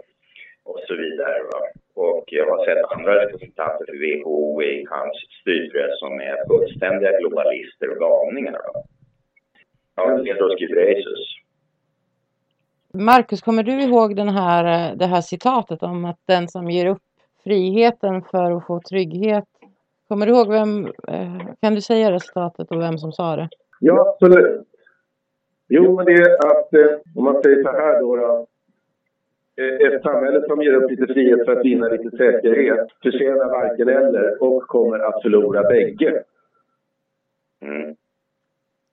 [0.69, 1.39] och så vidare.
[1.51, 1.61] Va?
[1.93, 7.89] Och jag har sett andra representanter för WHO i hans styre som är fullständiga globalister
[7.89, 8.61] och galningar.
[8.73, 8.83] Va?
[9.95, 11.23] Ja, Tedros Ghebreyesus.
[12.93, 17.03] Marcus, kommer du ihåg den här, det här citatet om att den som ger upp
[17.43, 19.45] friheten för att få trygghet?
[20.07, 23.49] Kommer du ihåg vem, eh, kan du säga det citatet och vem som sa det?
[23.79, 24.67] Ja, absolut.
[25.69, 28.15] Jo, men det är att eh, om man säger så här då.
[28.15, 28.47] då
[29.57, 33.89] eh, ett samhälle som ger upp lite frihet för att vinna lite säkerhet förtjänar varken
[33.89, 36.23] eller och kommer att förlora bägge.
[37.61, 37.95] Mm.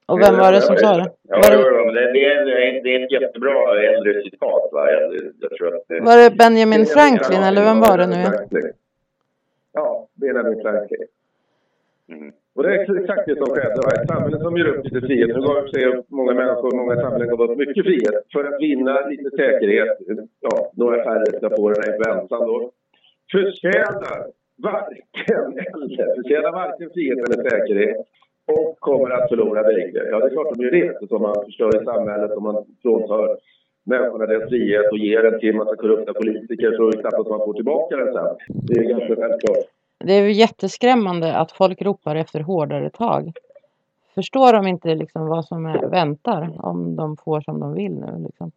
[0.06, 1.12] Och vem var det som sa det?
[1.22, 4.68] Ja, Var det, det, det, är, det är ett jättebra äldre citat.
[4.72, 4.90] Va?
[4.90, 8.24] Jag, jag tror att det, var det Benjamin Franklin eller vem var det nu?
[9.72, 11.06] Ja, det är nämligen Clarence King.
[12.08, 12.32] Mm.
[12.54, 13.80] Och det är exakt det som skedde.
[13.84, 13.90] Va?
[13.96, 15.28] Ett samhälle som ger upp lite frihet.
[15.28, 19.30] Nu gav sig många människor, många samhällen gav upp mycket frihet för att vinna lite
[19.30, 19.98] säkerhet.
[20.40, 22.70] Ja, några färre ska få den här influensan då.
[23.32, 24.18] Förtjänar
[24.68, 27.96] varken eller, förtjänar varken frihet eller säkerhet
[28.52, 30.02] och kommer att förlora bägge.
[30.10, 33.36] Ja, det är klart de gör det Om man förstör i samhället och man fråntar
[33.86, 37.30] människorna deras frihet och ger den till en massa korrupta politiker så är det knappast
[37.30, 38.36] man får tillbaka den sen.
[38.66, 39.64] Det är ganska självklart.
[39.98, 43.32] Det är ju jätteskrämmande att folk ropar efter hårdare tag.
[44.14, 48.24] Förstår de inte liksom vad som är, väntar om de får som de vill nu?
[48.26, 48.52] Liksom?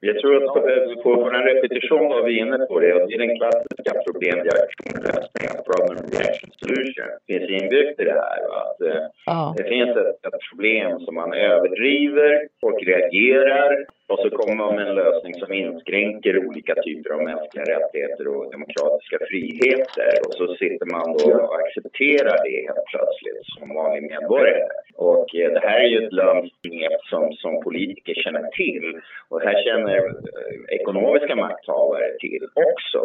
[0.00, 0.60] Jag tror att på,
[1.02, 5.56] på, på den repetition var vi inne på det och det är den klassiska problemreaktionslösningen,
[5.68, 8.38] problem reaction solution, finns inbyggt i det här.
[8.62, 14.30] Att, eh, Ja, det finns ett, ett problem som man överdriver, folk reagerar och så
[14.30, 20.10] kommer man med en lösning som inskränker olika typer av mänskliga rättigheter och demokratiska friheter.
[20.26, 24.66] Och så sitter man då och accepterar det helt plötsligt som vanlig medborgare.
[24.96, 29.00] Och eh, det här är ju ett lömskt knep som, som politiker känner till.
[29.28, 29.96] Och här känner
[30.38, 33.00] eh, ekonomiska makthavare till också.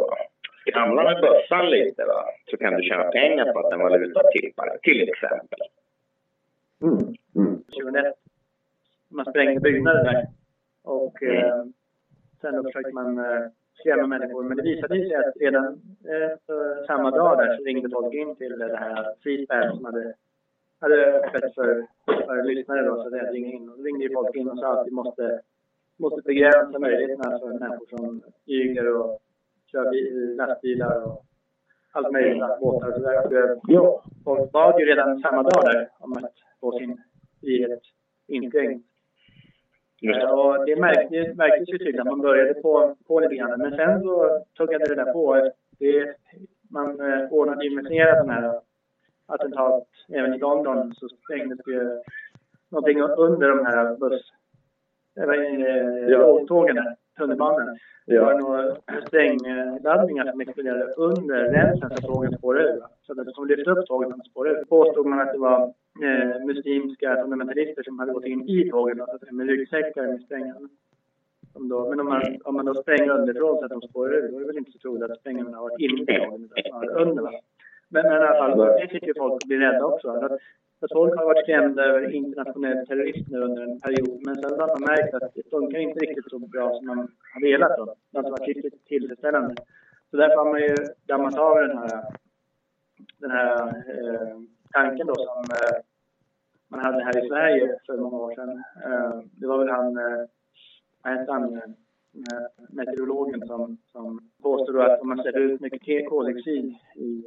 [0.68, 4.78] Skramla med bössan lite va, så kan du tjäna pengar på att en valuta tippar,
[4.84, 5.60] till exempel.
[6.82, 7.16] Mm.
[7.36, 7.64] Mm.
[7.64, 8.16] 2001.
[9.10, 10.28] Man sprängde byggnader där.
[10.84, 11.66] Och eh,
[12.42, 13.42] sen då försökte man eh,
[13.80, 14.44] skrämma människor.
[14.44, 15.66] Men det visade sig att redan
[16.12, 16.32] eh,
[16.88, 20.14] samma dag där så ringde folk in till det här Seatband som hade,
[20.80, 23.70] hade öppet för, för lyssnare då, så det ringde in.
[23.70, 25.42] Och då ringde ju folk in och sa att vi måste,
[25.98, 29.20] måste begränsa möjligheterna för människor som flyger och
[29.72, 31.26] kör bil, lastbilar och
[31.92, 33.52] allt möjligt, båtar och sådär.
[33.52, 34.04] Eh, Ja.
[34.24, 37.02] Folk bad ju redan samma dag där om att få sin
[37.42, 37.82] frihet
[38.28, 38.88] inskränkt.
[40.04, 43.60] Eh, Och det märktes, märktes ju tydligt att man började på, på lite grann.
[43.62, 45.52] Men sen så tuggade det där på.
[45.80, 46.16] Det,
[46.70, 48.60] man eh, ordnade ju med flera sådana här
[49.28, 49.88] attentat.
[50.14, 52.02] Även i London så sprängdes det ju
[52.72, 54.22] någonting under de här buss...
[55.18, 56.40] eh, är det, Ja.
[56.48, 57.78] Tågen där, tunnelbanan.
[58.06, 58.76] Det var några
[59.08, 62.82] sprängladdningar som exploderade under rälsen så tågen spårade ur.
[63.02, 64.66] Så att de lyfte upp tågen och spårade ur.
[64.66, 69.04] Påstod man att det var eh, muslimska fundamentalister som hade gått in i tågen så
[69.04, 70.70] att säga, med ryggsäckar med sprängarna.
[71.54, 74.40] Men om man, om man då spränger underifrån så att de spårar ur, då är
[74.40, 77.24] det väl inte så troligt att sprängarna har varit inne i tågen utan snarare under.
[77.24, 77.32] Va?
[77.90, 80.10] Men, men i alla fall, det fick ju folk bli rädda också.
[80.10, 80.32] Att,
[80.82, 84.22] att folk har varit skrämda över internationell terrorism nu under en period.
[84.26, 86.98] Men sen har man märkt att det funkar inte riktigt så bra som man
[87.34, 87.78] har velat.
[87.78, 87.86] Då.
[87.86, 89.56] Det har inte varit riktigt tillfredsställande.
[90.12, 90.76] Så därför har man ju
[91.06, 92.04] dammat av den här,
[93.18, 94.38] den här eh,
[94.74, 95.78] tanken då som eh,
[96.68, 98.64] man hade här i Sverige för många år sedan.
[98.86, 100.26] Eh, det var väl han, eh,
[101.04, 101.62] vad hette han,
[102.70, 107.26] meteorologen som, som påstod att om man släpper ut mycket koldioxid i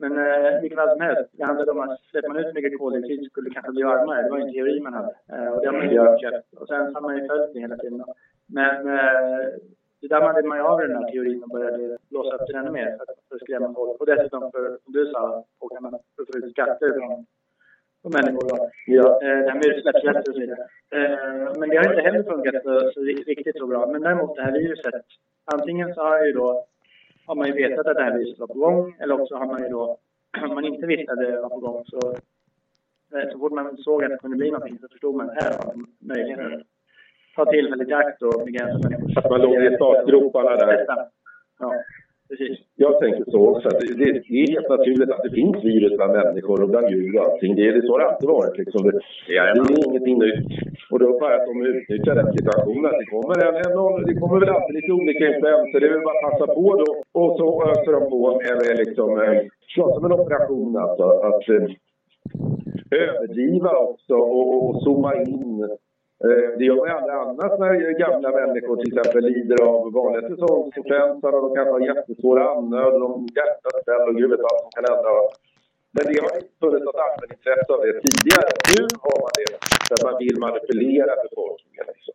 [0.00, 3.30] men eh, vilket fall som helst, det handlade om att släpper man ut mycket koldioxid
[3.30, 4.22] skulle det kanske bli varmare.
[4.22, 5.14] Det var en teori man hade.
[5.32, 6.54] Eh, och det har man ju köpt.
[6.60, 8.04] Och sen har man ju följt det hela tiden.
[8.46, 9.46] Men eh,
[10.00, 12.96] det dammade man ju av den här teorin och började blåsa upp den ännu mer
[12.96, 14.00] för att, skrämma folk.
[14.00, 17.26] Och dessutom, för, som du sa, folk kan man få ut skatter från,
[18.02, 18.48] från människor.
[18.48, 18.70] Då.
[18.86, 19.22] Ja.
[19.22, 20.64] Eh, det här med utsläppsrätter och så vidare.
[20.96, 23.86] Eh, men det har inte heller funkat så, så riktigt så bra.
[23.86, 25.04] Men däremot det här viruset.
[25.44, 26.66] Antingen så har ju då
[27.26, 29.62] har man ju vetat att det här viruset var på gång eller också har man
[29.62, 29.98] ju då,
[30.48, 32.00] om man inte visste att det var på gång så,
[33.14, 35.58] eh, så fort man såg att det kunde bli någonting så förstod man att här
[35.58, 36.62] har man möjlighet att
[37.44, 39.16] ta tillfället i akt och begränsa människors...
[39.16, 40.86] Att man låg i startgroparna där.
[41.62, 41.72] Ja,
[42.28, 42.58] precis.
[42.76, 43.68] Jag tänker så också.
[43.68, 47.12] Det, det, det är helt naturligt att det finns virus bland människor och bland djur
[47.18, 47.54] och allting.
[47.56, 48.58] Det, det så det alltid varit.
[48.58, 48.80] Liksom.
[48.86, 50.46] Det, det är ingenting nytt.
[50.90, 52.92] Och då bara att de utnyttjar den situationen.
[53.00, 55.80] Det kommer, en, en, någon- det kommer väl alltid lite olika influenser.
[55.80, 56.90] Det är väl bara att passa på då.
[57.20, 59.40] Och så öser de på med, med liksom, eh,
[59.76, 61.04] ja, som en operation alltså.
[61.28, 61.68] Att eh,
[63.02, 65.68] överdriva också och, och, och zooma in.
[66.24, 70.28] Eh, det gör man ju aldrig annars när gamla människor till exempel lider av vanliga
[70.28, 74.62] säsongsinfluensan och de kan ha jättesvåra andnöd och de hjärtat ställer och gud vet allt
[74.62, 75.10] som kan hända.
[75.94, 78.50] Men det har inte funnits något allmänintresse av det tidigare.
[78.72, 79.48] Nu har man det
[79.86, 81.84] för att man vill manipulera befolkningen.
[81.92, 82.14] Liksom.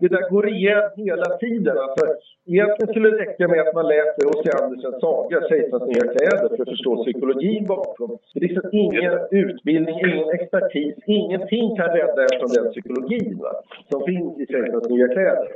[0.00, 1.76] Det där går igen hela tiden.
[1.78, 2.04] Alltså,
[2.46, 4.50] egentligen skulle det räcka med att man läser H.C.
[4.62, 8.18] Andersens saga, Kejsarens nya kläder, för att förstå psykologin bakom.
[8.34, 13.52] Det är liksom ingen utbildning, ingen expertis, ingenting kan rädda en från den psykologin va?
[13.90, 15.48] som finns i Kejsarens nya kläder.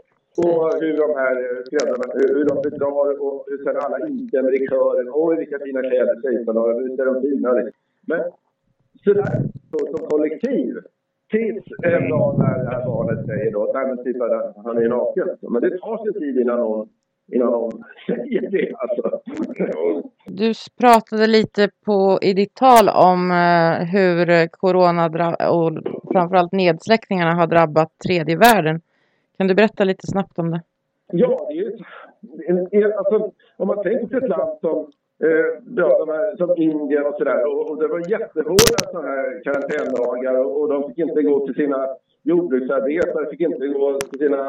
[0.42, 4.66] Och hur de här eh, skräddarna, hur de bedrar och hur sen alla instämmer i
[4.68, 5.08] kören.
[5.12, 7.70] Oj, vilka fina kläder kejsaren har, visst är de fina.
[8.10, 8.20] Men
[9.04, 9.34] sådär,
[9.70, 10.74] så, som kollektiv.
[11.32, 14.88] Tills en dag när det här barnet säger då, nej men titta där, han är
[14.88, 15.28] naken.
[15.40, 16.88] Men det tar sin tid innan någon
[17.32, 18.72] innan någon säger det.
[18.74, 19.20] Alltså.
[20.26, 25.06] Du pratade lite på, i ditt tal om eh, hur corona
[25.50, 25.72] och
[26.12, 28.80] framförallt nedsläckningarna har drabbat tredje världen.
[29.36, 30.62] Kan du berätta lite snabbt om det?
[31.12, 31.48] Ja,
[32.20, 34.90] det är, alltså, om man tänker på ett land som,
[35.26, 35.46] Eh,
[35.76, 40.60] ja, här, som Indien och sådär och, och det var jättehårda sådana här karantänlagar och,
[40.60, 41.88] och de fick inte gå till sina
[42.22, 44.44] jordbruksarbetare fick inte gå till, sina,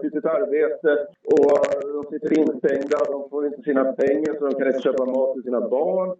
[0.00, 1.58] till sitt arbete och
[1.92, 5.42] de sitter instängda, de får inte sina pengar så de kan inte köpa mat till
[5.42, 6.16] sina barn.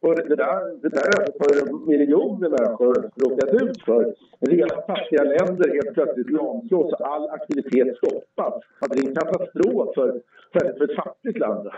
[0.00, 4.14] Och det där, det där har alltså miljoner människor råkat ut för.
[4.40, 8.54] Rena fattiga länder helt plötsligt lamslås och all aktivitet stoppas.
[8.90, 10.20] Det är en katastrof för,
[10.52, 11.68] för ett fattigt land.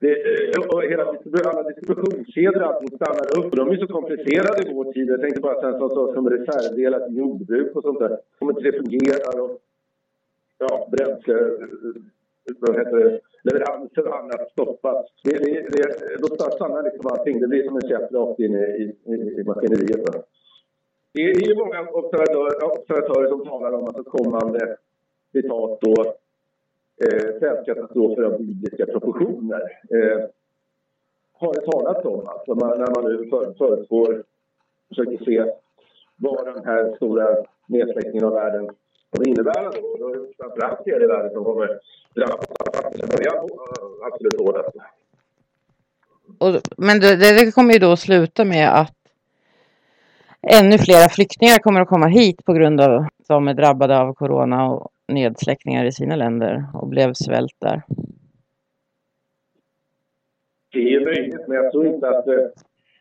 [0.00, 1.04] Det, eh, och hela
[1.50, 3.50] alla distributionskedjor allting stannar upp.
[3.52, 5.08] Och de är så komplicerade i vår tid.
[5.08, 8.18] Jag tänkte bara sen som, som reservdelar till jordbruk och sånt där.
[8.38, 9.58] Om inte det fungerar och alltså,
[10.58, 15.06] ja, bränsle, eh, vad heter det, leveranser och annat stoppas.
[15.24, 17.40] Det, det, det, då stannar liksom allting.
[17.40, 20.24] Det blir som en käpp rakt in i, i, i maskineriet.
[21.12, 24.76] Det är ju många observatörer, observatörer som talar om att kommande
[25.32, 26.14] citat då
[27.00, 29.62] eh, svältkatastrofer av bibliska proportioner.
[29.90, 30.24] Eh,
[31.32, 34.24] har det talats om alltså, man, när man nu för, förutspår,
[34.88, 35.52] försöker se
[36.16, 37.36] vad den här stora
[37.68, 38.70] nedsläckningen av världen
[39.10, 39.96] kommer innebära då.
[39.98, 41.80] då framförallt tredje världen som kommer
[42.14, 42.46] drabbas
[44.12, 44.76] absolut hårdast.
[46.76, 48.94] men det, det kommer ju då sluta med att
[50.42, 54.66] ännu flera flyktingar kommer att komma hit på grund av som är drabbade av corona
[54.66, 57.82] och nedsläckningar i sina länder och blev svält där?
[60.72, 62.52] Det är möjligt, men jag tror inte att eh, det,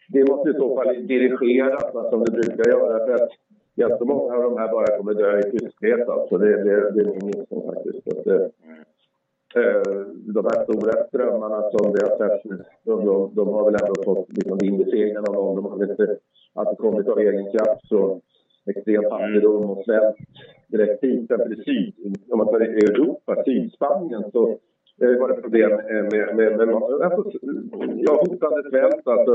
[0.08, 3.06] det måste i så fall dirigeras som det brukar göra.
[3.06, 3.30] För att
[3.76, 6.10] jättemånga av de här bara kommer dö i tysthet.
[6.10, 6.38] Alltså.
[6.38, 8.08] Det, det, det är min gissning faktiskt.
[8.08, 8.52] Att det,
[10.34, 12.44] de här stora strömmarna som vi har sett,
[12.84, 15.56] de, de, de har väl ändå fått liksom vind i seglen av någon.
[15.56, 16.18] De har inte
[16.78, 18.22] kommit av egen kraft så
[18.66, 20.16] extrem fattigdom och svält
[20.74, 21.94] direkt Till exempel i syd,
[22.32, 24.42] om man tar Europa, Sydspanien, så
[25.02, 26.70] eh, var det problem eh, med, med, med
[27.06, 27.40] alltså,
[28.08, 29.08] ja, hotande svält.
[29.16, 29.34] Alltså,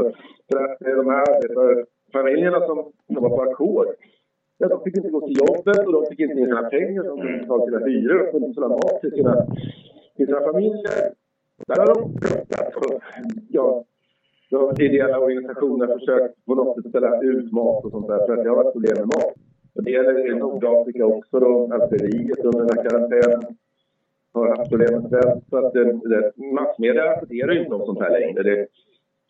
[0.49, 3.89] för att eh, de här arbetarfamiljerna som jobbar på ackord,
[4.59, 7.21] ja, de fick inte gå till jobbet och de fick inte in sina pengar, de
[7.21, 9.35] fick inte betala sina hyror, de kunde inte sina mat till sina,
[10.17, 10.99] till sina familjer.
[11.67, 11.99] Där har de
[12.65, 13.01] alltså,
[13.49, 13.85] ja,
[14.51, 18.43] de ideella organisationerna försökt på något sätt ställa ut mat och sånt där för att
[18.43, 19.35] det har varit problem med mat.
[19.79, 23.41] Och det gäller i Nordafrika också då, Algeriet under den här karantänen
[24.33, 25.43] har haft problem med.
[25.51, 28.43] Så att det, det, massmedia rapporterar ju inte om sånt här längre.
[28.43, 28.67] Det,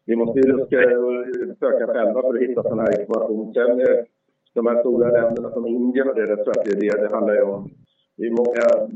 [0.06, 1.26] vi måste ju luska och
[1.58, 3.54] söka själva för att hitta sån här information.
[3.54, 4.04] Sen eh,
[4.54, 7.14] de här stora länderna som Indien och det, det tror jag att det, det, det
[7.14, 7.70] handlar ju om.
[8.16, 8.90] Det är många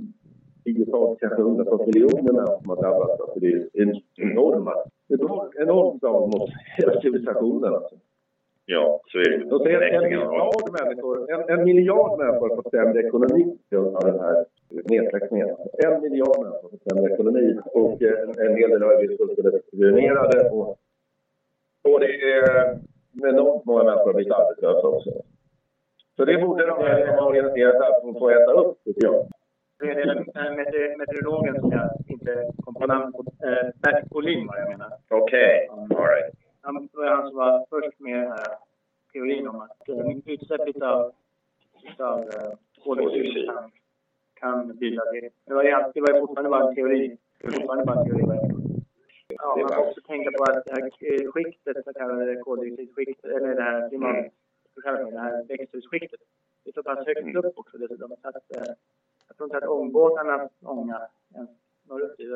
[0.64, 3.20] tiotals, kanske hundratals miljoner människor som har drabbats.
[3.20, 3.68] Alltså det är
[4.16, 4.74] enorma,
[5.62, 7.74] enormt slag mot hela civilisationen.
[7.74, 7.96] Alltså.
[8.66, 9.54] Ja, så är det.
[9.54, 14.20] Och en, en, miljard människor, en, en miljard människor har fått sämre ekonomi av den
[14.20, 15.48] här nedsläckningen.
[15.84, 19.20] En miljard människor har fått sämre ekonomi och en, en hel del har blivit
[19.72, 20.50] ruinerade.
[20.50, 20.68] Och,
[21.82, 22.78] och det är
[23.22, 25.10] enormt många människor har blivit arbetslösa också.
[26.16, 29.26] Så det borde de här som har organiserat det här få äta upp, tycker jag.
[29.78, 33.24] Det är den meteorologen som jag inte kom på namn på.
[33.46, 34.90] Eh, Bert Bolin var jag menar.
[35.10, 35.82] Okej, okay.
[35.82, 35.88] all
[36.62, 38.46] han var han som var först med den här
[39.12, 41.12] teorin om att uh, utsläppet av,
[41.98, 42.52] av uh,
[42.84, 43.70] koldioxid kan,
[44.34, 45.28] kan bidra till...
[45.44, 47.16] Det var, ju, det var ju fortfarande bara en teori.
[47.38, 48.24] Det var fortfarande bara en teori.
[49.28, 53.54] Ja, man får också tänka på att det här eh, skiktet, så kallade koldioxidskiktet, eller
[53.54, 54.26] det här klimat...
[54.74, 54.88] Det
[55.18, 56.20] här växthusskiktet,
[56.64, 58.08] det är så pass högt upp också dessutom.
[58.22, 58.36] Så att,
[59.28, 61.00] jag tror inte att ångbåtarnas ånga
[61.34, 61.50] ens
[61.88, 62.30] når upp dit.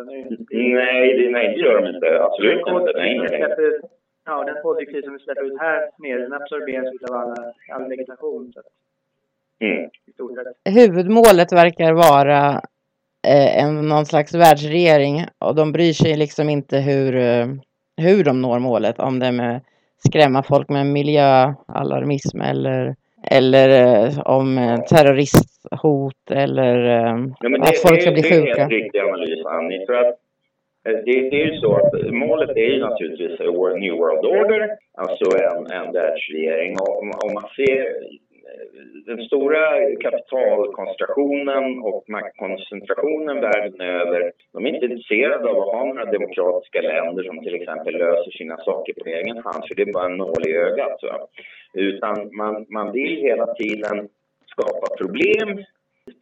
[0.75, 2.23] Nej, det, nej, det gör de inte.
[2.23, 2.93] Absolut inte.
[2.95, 3.81] Nej, nej.
[4.27, 8.53] Ja, den koldioxid som vi släpper ut här nere, den absorberas av alla, all vegetation.
[8.55, 8.61] Så
[9.61, 9.91] mm.
[10.65, 12.61] Huvudmålet verkar vara
[13.27, 17.47] eh, en, någon slags världsregering och de bryr sig liksom inte hur, eh,
[17.97, 18.99] hur de når målet.
[18.99, 19.61] Om det är med
[20.09, 22.97] skrämma folk med miljöalarmism eller,
[23.31, 28.45] eller eh, om eh, terroristhot eller eh, ja, att folk ska bli sjuka.
[28.45, 29.87] Det är en riktig analys, Annie.
[29.87, 30.19] För att
[30.87, 33.41] Eh, det, det, är ju så att målet är ju naturligtvis
[33.83, 36.77] New World Order, alltså en, en världsregering.
[36.81, 38.15] Om, om man ser eh,
[39.07, 39.63] den stora
[40.05, 47.23] kapitalkoncentrationen och maktkoncentrationen världen över, de är inte intresserade av att ha några demokratiska länder
[47.25, 50.43] som till exempel löser sina saker på egen hand, för det är bara en nål
[50.49, 51.01] i ögat.
[51.75, 54.09] Utan man, man vill hela tiden
[54.47, 55.65] skapa problem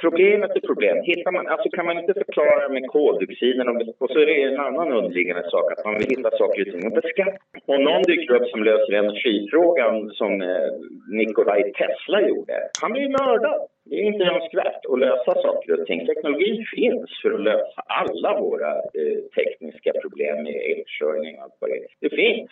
[0.01, 0.97] Problemet är problem.
[1.03, 4.61] Hittar man, alltså kan man inte förklara med koldioxiden och, och så är det en
[4.61, 7.39] annan underliggande sak att man vill hitta saker och ting att beskatta.
[7.66, 10.70] Och någon dyker upp som löser energifrågan som eh,
[11.09, 12.55] Nikolaj Tesla gjorde.
[12.82, 13.61] Han blir mördad.
[13.85, 16.07] Det är inte önskvärt att lösa saker och ting.
[16.07, 21.70] Teknologin finns för att lösa alla våra eh, tekniska problem med elförsörjning och allt vad
[21.70, 21.87] det är.
[22.01, 22.51] Det finns.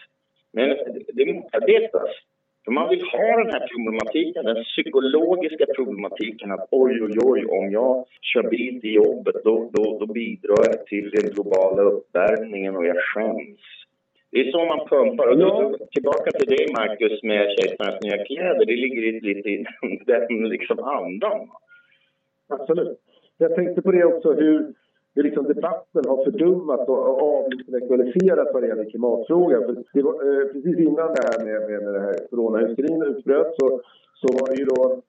[0.52, 0.68] Men
[1.12, 2.10] det motarbetas.
[2.64, 7.72] För man vill ha den här problematiken, den psykologiska problematiken att oj, oj, oj, om
[7.72, 12.86] jag kör bil till jobbet då, då, då bidrar jag till den globala uppvärmningen och
[12.86, 13.60] jag skäms.
[14.30, 15.26] Det är så man pumpar.
[15.28, 18.66] Och då, tillbaka till dig, Marcus, med Kejsarens nya kläder.
[18.66, 19.64] Det ligger lite i
[20.06, 21.48] den liksom andan.
[22.48, 22.98] Absolut.
[23.38, 24.74] Jag tänkte på det också, hur,
[25.14, 29.62] hur liksom debatten har fördummat och, och avintellektualiserat vad det gäller klimatfrågan.
[29.64, 33.54] För det var, eh, precis innan det här med, med, med det här coronahysterin utbröt
[33.58, 33.80] så,
[34.14, 35.02] så var det ju då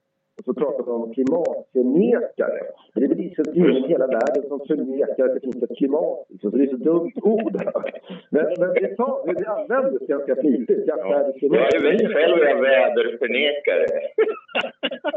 [0.45, 2.61] så pratade man om klimatförnekare.
[2.93, 6.27] Det är liksom ingen i hela världen som förnekar att det finns ett klimat.
[6.41, 7.55] Så det är så dumt ord.
[8.29, 8.95] Men, men det,
[9.39, 10.83] det användes ganska flitigt.
[10.87, 10.95] Ja.
[11.41, 13.85] Jag är väl själv en väderförnekare.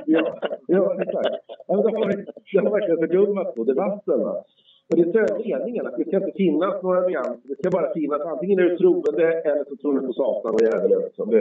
[0.07, 1.45] Ja, ja exakt.
[1.67, 4.21] Ja, det, har, det har verkligen fördummat på debatten.
[4.21, 4.45] Va?
[4.89, 7.49] Och det är meningen att det ska inte finnas några nyanser.
[7.49, 10.63] Det ska bara finnas antingen är du troende eller så tror du på Satan och
[10.63, 11.01] djävulen.
[11.03, 11.31] Liksom.
[11.31, 11.41] Du,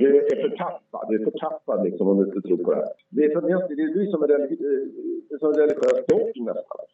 [0.00, 1.06] du är förtappad.
[1.08, 2.92] Du är förtappad liksom, om du inte tror på det här.
[3.08, 6.84] Det är, som, det är, som en som en religiös dogm nästan.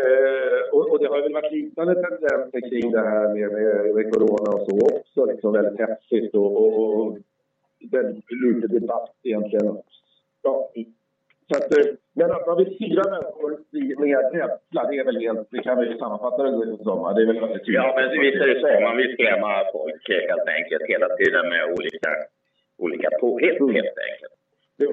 [0.00, 4.12] Eh, och, och det har väl varit liknande tendenser kring det här med, med, med
[4.12, 5.24] corona och så också.
[5.24, 7.18] Liksom väldigt hetsigt och, och, och
[7.90, 9.76] väldigt lite debatt egentligen.
[10.42, 10.70] Ja.
[11.48, 11.86] Så att, eh,
[12.18, 13.50] men att man vill styra människor
[14.02, 17.14] med rädsla, det är väl helt, det kan vi sammanfatta det som.
[17.14, 17.82] Det är väl väldigt tydligt.
[17.82, 18.80] Ja, men visst är det så.
[18.88, 22.10] Man vill skrämma folk helt enkelt hela tiden med olika,
[22.84, 24.34] olika påhitt helt enkelt.
[24.82, 24.90] Jo.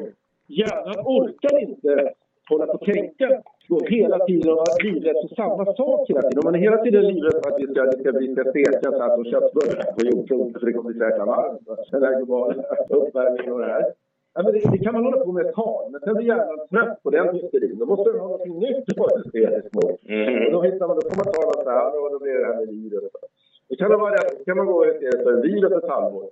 [0.47, 2.13] Hjärnan orkar inte
[2.49, 3.27] hålla på och tänka
[3.69, 6.39] på hela tiden och vara livrädd för samma sak hela tiden.
[6.39, 8.99] Om man är hela tiden livrädd för att det ska, det ska bli ska stekas
[9.01, 11.67] här på köttbullar på jordklotet för det kommer bli så jäkla varmt.
[11.67, 11.75] va?
[11.91, 13.85] Den här globala uppvärmningen och det här.
[14.33, 16.59] Ja, men det, det kan man hålla på med ett tag, men sen blir hjärnan
[16.71, 17.77] trött på den hysterin.
[17.79, 19.99] Då måste den ha något nytt att hysteriskt mot.
[20.09, 20.45] Mm.
[20.45, 22.45] Och då hittar man, då får man ta något här och då blir det det
[22.53, 23.11] här med virus.
[23.69, 26.25] Då kan det vara kan man gå hysteriskt för en virus ett halvår.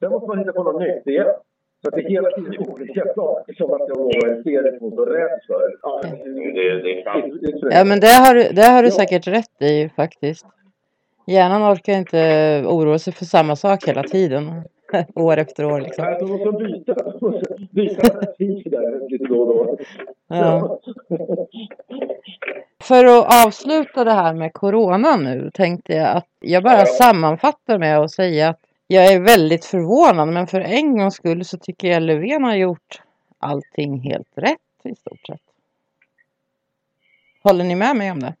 [0.00, 1.32] Sen måste man hitta på något nytt igen.
[1.82, 5.06] Så att det hela tiden är olika saker som man ska vara hysterisk mot och
[5.06, 5.62] rädd för.
[5.82, 7.34] Ja, Det, det är sant.
[7.70, 10.46] Ja, men det har, du- det har du säkert rätt i faktiskt.
[11.26, 12.18] Hjärnan orkar inte
[12.66, 14.44] oroa sig för samma sak hela tiden.
[15.14, 16.04] År efter år liksom.
[16.04, 16.94] Nej, då måste byta.
[18.38, 19.78] Byta där lite då och då.
[20.26, 20.80] Ja.
[22.82, 27.98] För att avsluta det här med corona nu tänkte jag att jag bara sammanfattar med
[27.98, 32.02] att säga att jag är väldigt förvånad men för en gångs skull så tycker jag
[32.02, 33.02] Löfven har gjort
[33.38, 35.40] allting helt rätt i stort sett.
[37.42, 38.34] Håller ni med mig om det?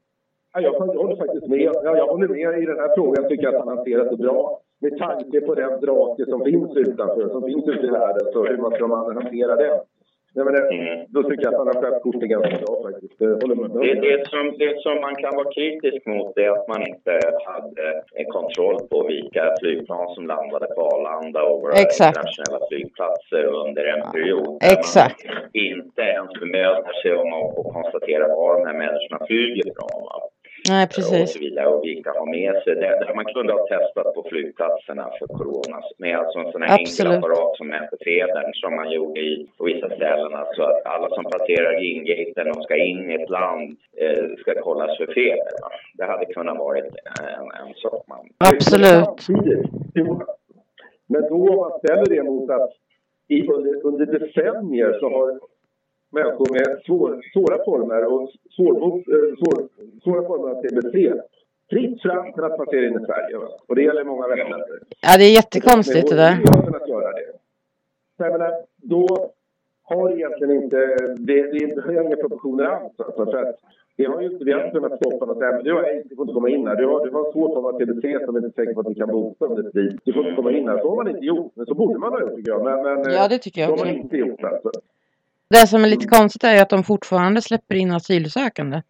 [0.52, 1.60] Ja, jag håller faktiskt med.
[1.60, 3.22] Ja, jag håller med i den här frågan.
[3.22, 4.60] Jag tycker att han hanterat det bra.
[4.80, 8.56] Med tanke på den drake som finns utanför, som finns ute i världen, så hur
[8.56, 9.78] man ska man hantera den?
[10.38, 10.62] Jag menar,
[11.08, 13.18] då tycker jag att han har skött korten ganska bra faktiskt.
[13.18, 17.12] Det, det, som, det som man kan vara kritisk mot är att man inte
[17.50, 17.86] hade
[18.20, 22.16] en kontroll på vilka flygplan som landade på Arlanda och våra Exakt.
[22.16, 24.58] internationella flygplatser under en period.
[24.76, 25.24] Exakt.
[25.24, 30.02] Man inte ens bemödar sig om att, att konstatera var de här människorna flyger ifrån.
[30.68, 31.32] Nej, och precis.
[31.32, 33.12] så vidare och vilka har med sig det.
[33.14, 37.18] Man kunde ha testat på flygplatserna för corona med alltså en sån här enkel Absolut.
[37.18, 40.34] apparat som mäter febern som man gjorde i, på vissa ställen.
[40.34, 44.96] Alltså att alla som passerar ingaten och ska in i ett land eh, ska kollas
[44.98, 45.52] för feber.
[45.62, 45.70] Va?
[45.94, 46.90] Det hade kunnat vara en,
[47.60, 48.28] en sak man...
[48.38, 49.28] Absolut.
[51.08, 52.70] Men då om man ställer det mot att
[53.28, 55.40] i, under, under decennier så har
[56.20, 58.24] människor med svår, svåra former och
[58.56, 59.58] svårbot, eh, svår,
[60.04, 60.96] svåra former av TBC
[61.70, 63.38] fritt fram kunnat passera in i Sverige.
[63.38, 63.48] Va?
[63.66, 64.78] Och det gäller många västländer.
[65.02, 66.34] Ja, det är jättekonstigt det där.
[66.64, 67.26] kunnat göra det.
[68.16, 69.02] Så jag menar, då
[69.82, 70.76] har egentligen inte...
[71.28, 72.92] Det, det har inga proportioner alls.
[72.98, 73.56] Alltså, för att
[73.96, 75.38] det har ju inte, vi har kunnat stoppa något.
[75.38, 76.76] Men du har du får inte komma in här.
[76.76, 78.86] Du har, du har en svår form av TBC som är inte säker på att
[78.86, 79.62] du kan bota om det.
[80.04, 80.78] Du får inte komma in här.
[80.80, 81.52] Så har man inte gjort.
[81.54, 82.64] Men så borde man ha gjort tycker jag.
[82.64, 83.86] Men, men, Ja, det tycker jag så har också.
[83.86, 84.70] man inte gjort alltså.
[85.50, 88.82] Det som är lite konstigt är att de fortfarande släpper in asylsökande.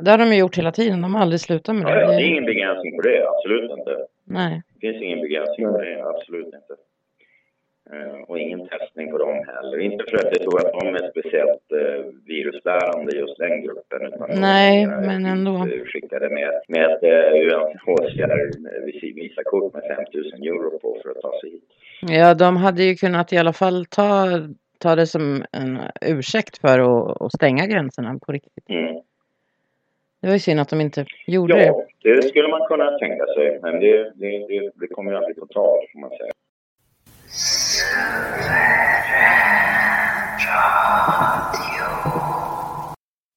[0.00, 1.02] Det har de ju gjort hela tiden.
[1.02, 2.26] De har aldrig slutat med Ja, ja, det är det.
[2.26, 3.96] ingen begränsning på det, absolut inte.
[4.24, 4.62] Nej.
[4.74, 6.74] Det finns ingen begränsning på det, absolut inte.
[7.92, 9.78] Eh, och ingen testning på dem heller.
[9.80, 14.06] Inte för att jag tror att de är speciellt eh, virusbärande just den gruppen.
[14.06, 15.66] Utan de är Nej, men ändå.
[15.92, 21.50] Skickade med, med eh, UNHCR Visakort med 5 000 euro på för att ta sig
[21.50, 21.64] hit.
[22.00, 24.26] Ja, de hade ju kunnat i alla fall ta
[24.78, 28.68] ta det som en ursäkt för att, att stänga gränserna på riktigt.
[28.68, 28.94] Mm.
[30.20, 31.64] Det var ju synd att de inte gjorde det.
[31.64, 33.60] Ja, det skulle man kunna tänka sig.
[33.62, 36.32] Men det, det, det, det kommer ju aldrig på tal, får man säga.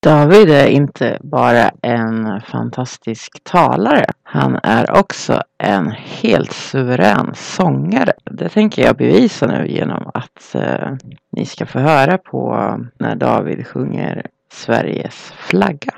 [0.04, 4.06] David är inte bara en fantastisk talare.
[4.24, 8.14] Han är också en helt suverän sångare.
[8.24, 10.96] Det tänker jag bevisa nu genom att eh,
[11.32, 12.56] ni ska få höra på
[13.00, 15.94] när David sjunger Sveriges flagga.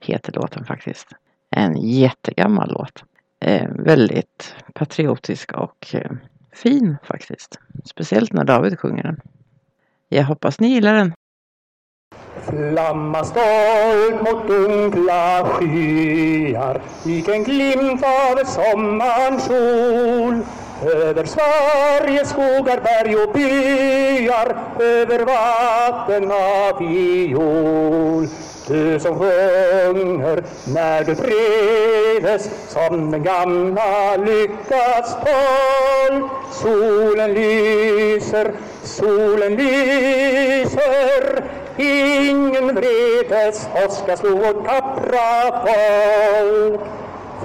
[0.00, 1.08] Heter låten faktiskt.
[1.50, 3.04] En jättegammal låt.
[3.40, 6.10] Eh, väldigt patriotisk och eh,
[6.52, 7.58] fin faktiskt.
[7.84, 9.20] Speciellt när David sjunger den.
[10.08, 11.12] Jag hoppas ni gillar den.
[12.48, 16.80] Flamma stolt mot dunkla skyar.
[17.04, 20.40] Lik en glimt av sommarns sol
[20.94, 24.56] över Sveriges skogar, berg och byar.
[24.80, 28.28] Över vatten av viol
[28.68, 41.44] du som sjunger när du trivs som den gamla lyckats tolk Solen lyser, solen lyser.
[41.78, 46.80] Ingen vredes åska slog vårt tappra folk.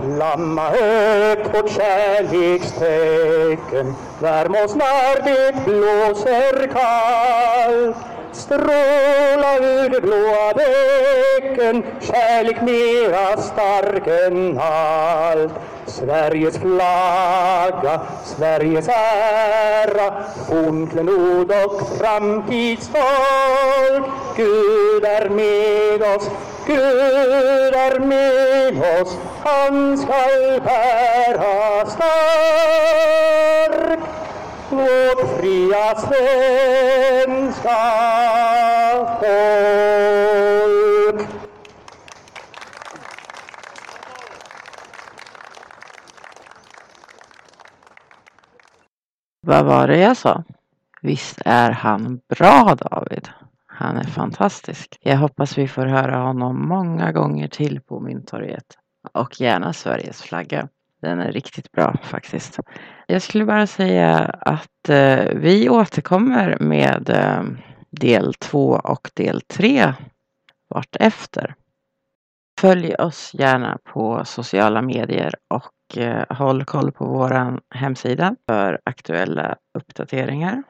[0.02, 7.98] Flamma högt vårt kärlekstecken Värm oss när det blåser kallt.
[8.32, 15.54] Stråla ur det blåa bäcken Kärlek mera stark än allt.
[15.94, 20.14] Sveriges flagga, Sveriges ära
[20.48, 26.30] Fornklenod och framtidsfolk Gud är med oss,
[26.66, 34.00] Gud är med oss Han skall bära stark
[34.70, 37.80] vårt fria svenska
[39.20, 40.23] folk.
[49.46, 50.44] Vad var det jag sa?
[51.02, 53.30] Visst är han bra David?
[53.68, 54.98] Han är fantastisk.
[55.02, 58.66] Jag hoppas vi får höra honom många gånger till på Mynttorget.
[59.12, 60.68] Och gärna Sveriges flagga.
[61.02, 62.60] Den är riktigt bra faktiskt.
[63.08, 67.44] Jag skulle bara säga att eh, vi återkommer med eh,
[67.90, 69.94] del två och del tre
[70.70, 71.56] vartefter.
[72.64, 79.56] Följ oss gärna på sociala medier och eh, håll koll på vår hemsida för aktuella
[79.74, 80.64] uppdateringar.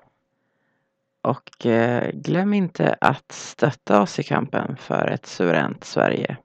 [1.21, 6.37] Och eh, glöm inte att stötta oss i kampen för ett suveränt Sverige.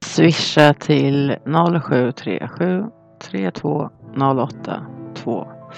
[0.00, 1.36] Swisha till
[1.82, 2.84] 0737
[3.20, 4.86] 3208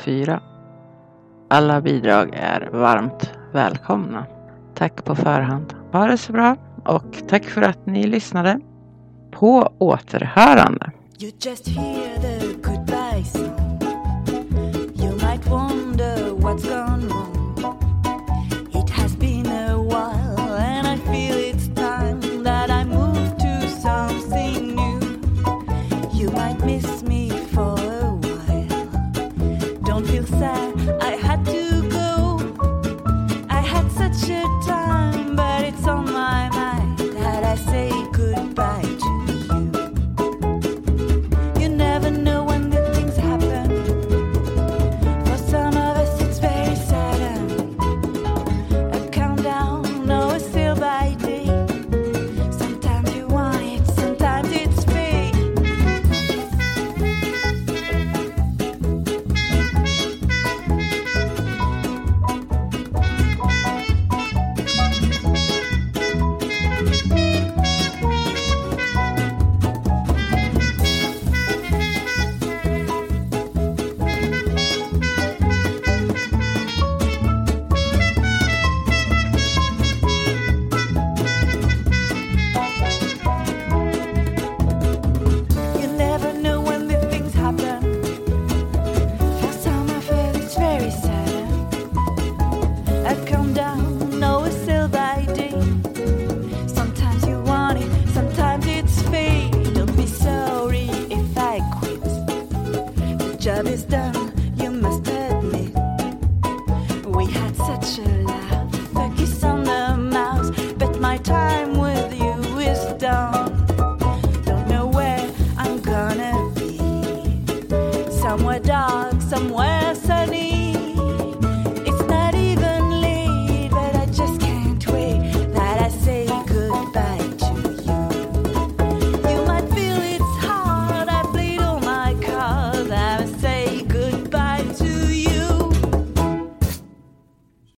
[0.04, 0.40] 24.
[1.50, 4.26] Alla bidrag är varmt välkomna.
[4.74, 5.74] Tack på förhand.
[5.92, 8.60] Ha det så bra och tack för att ni lyssnade.
[9.34, 10.92] På återhörande.
[11.18, 13.63] You just hear the goodbye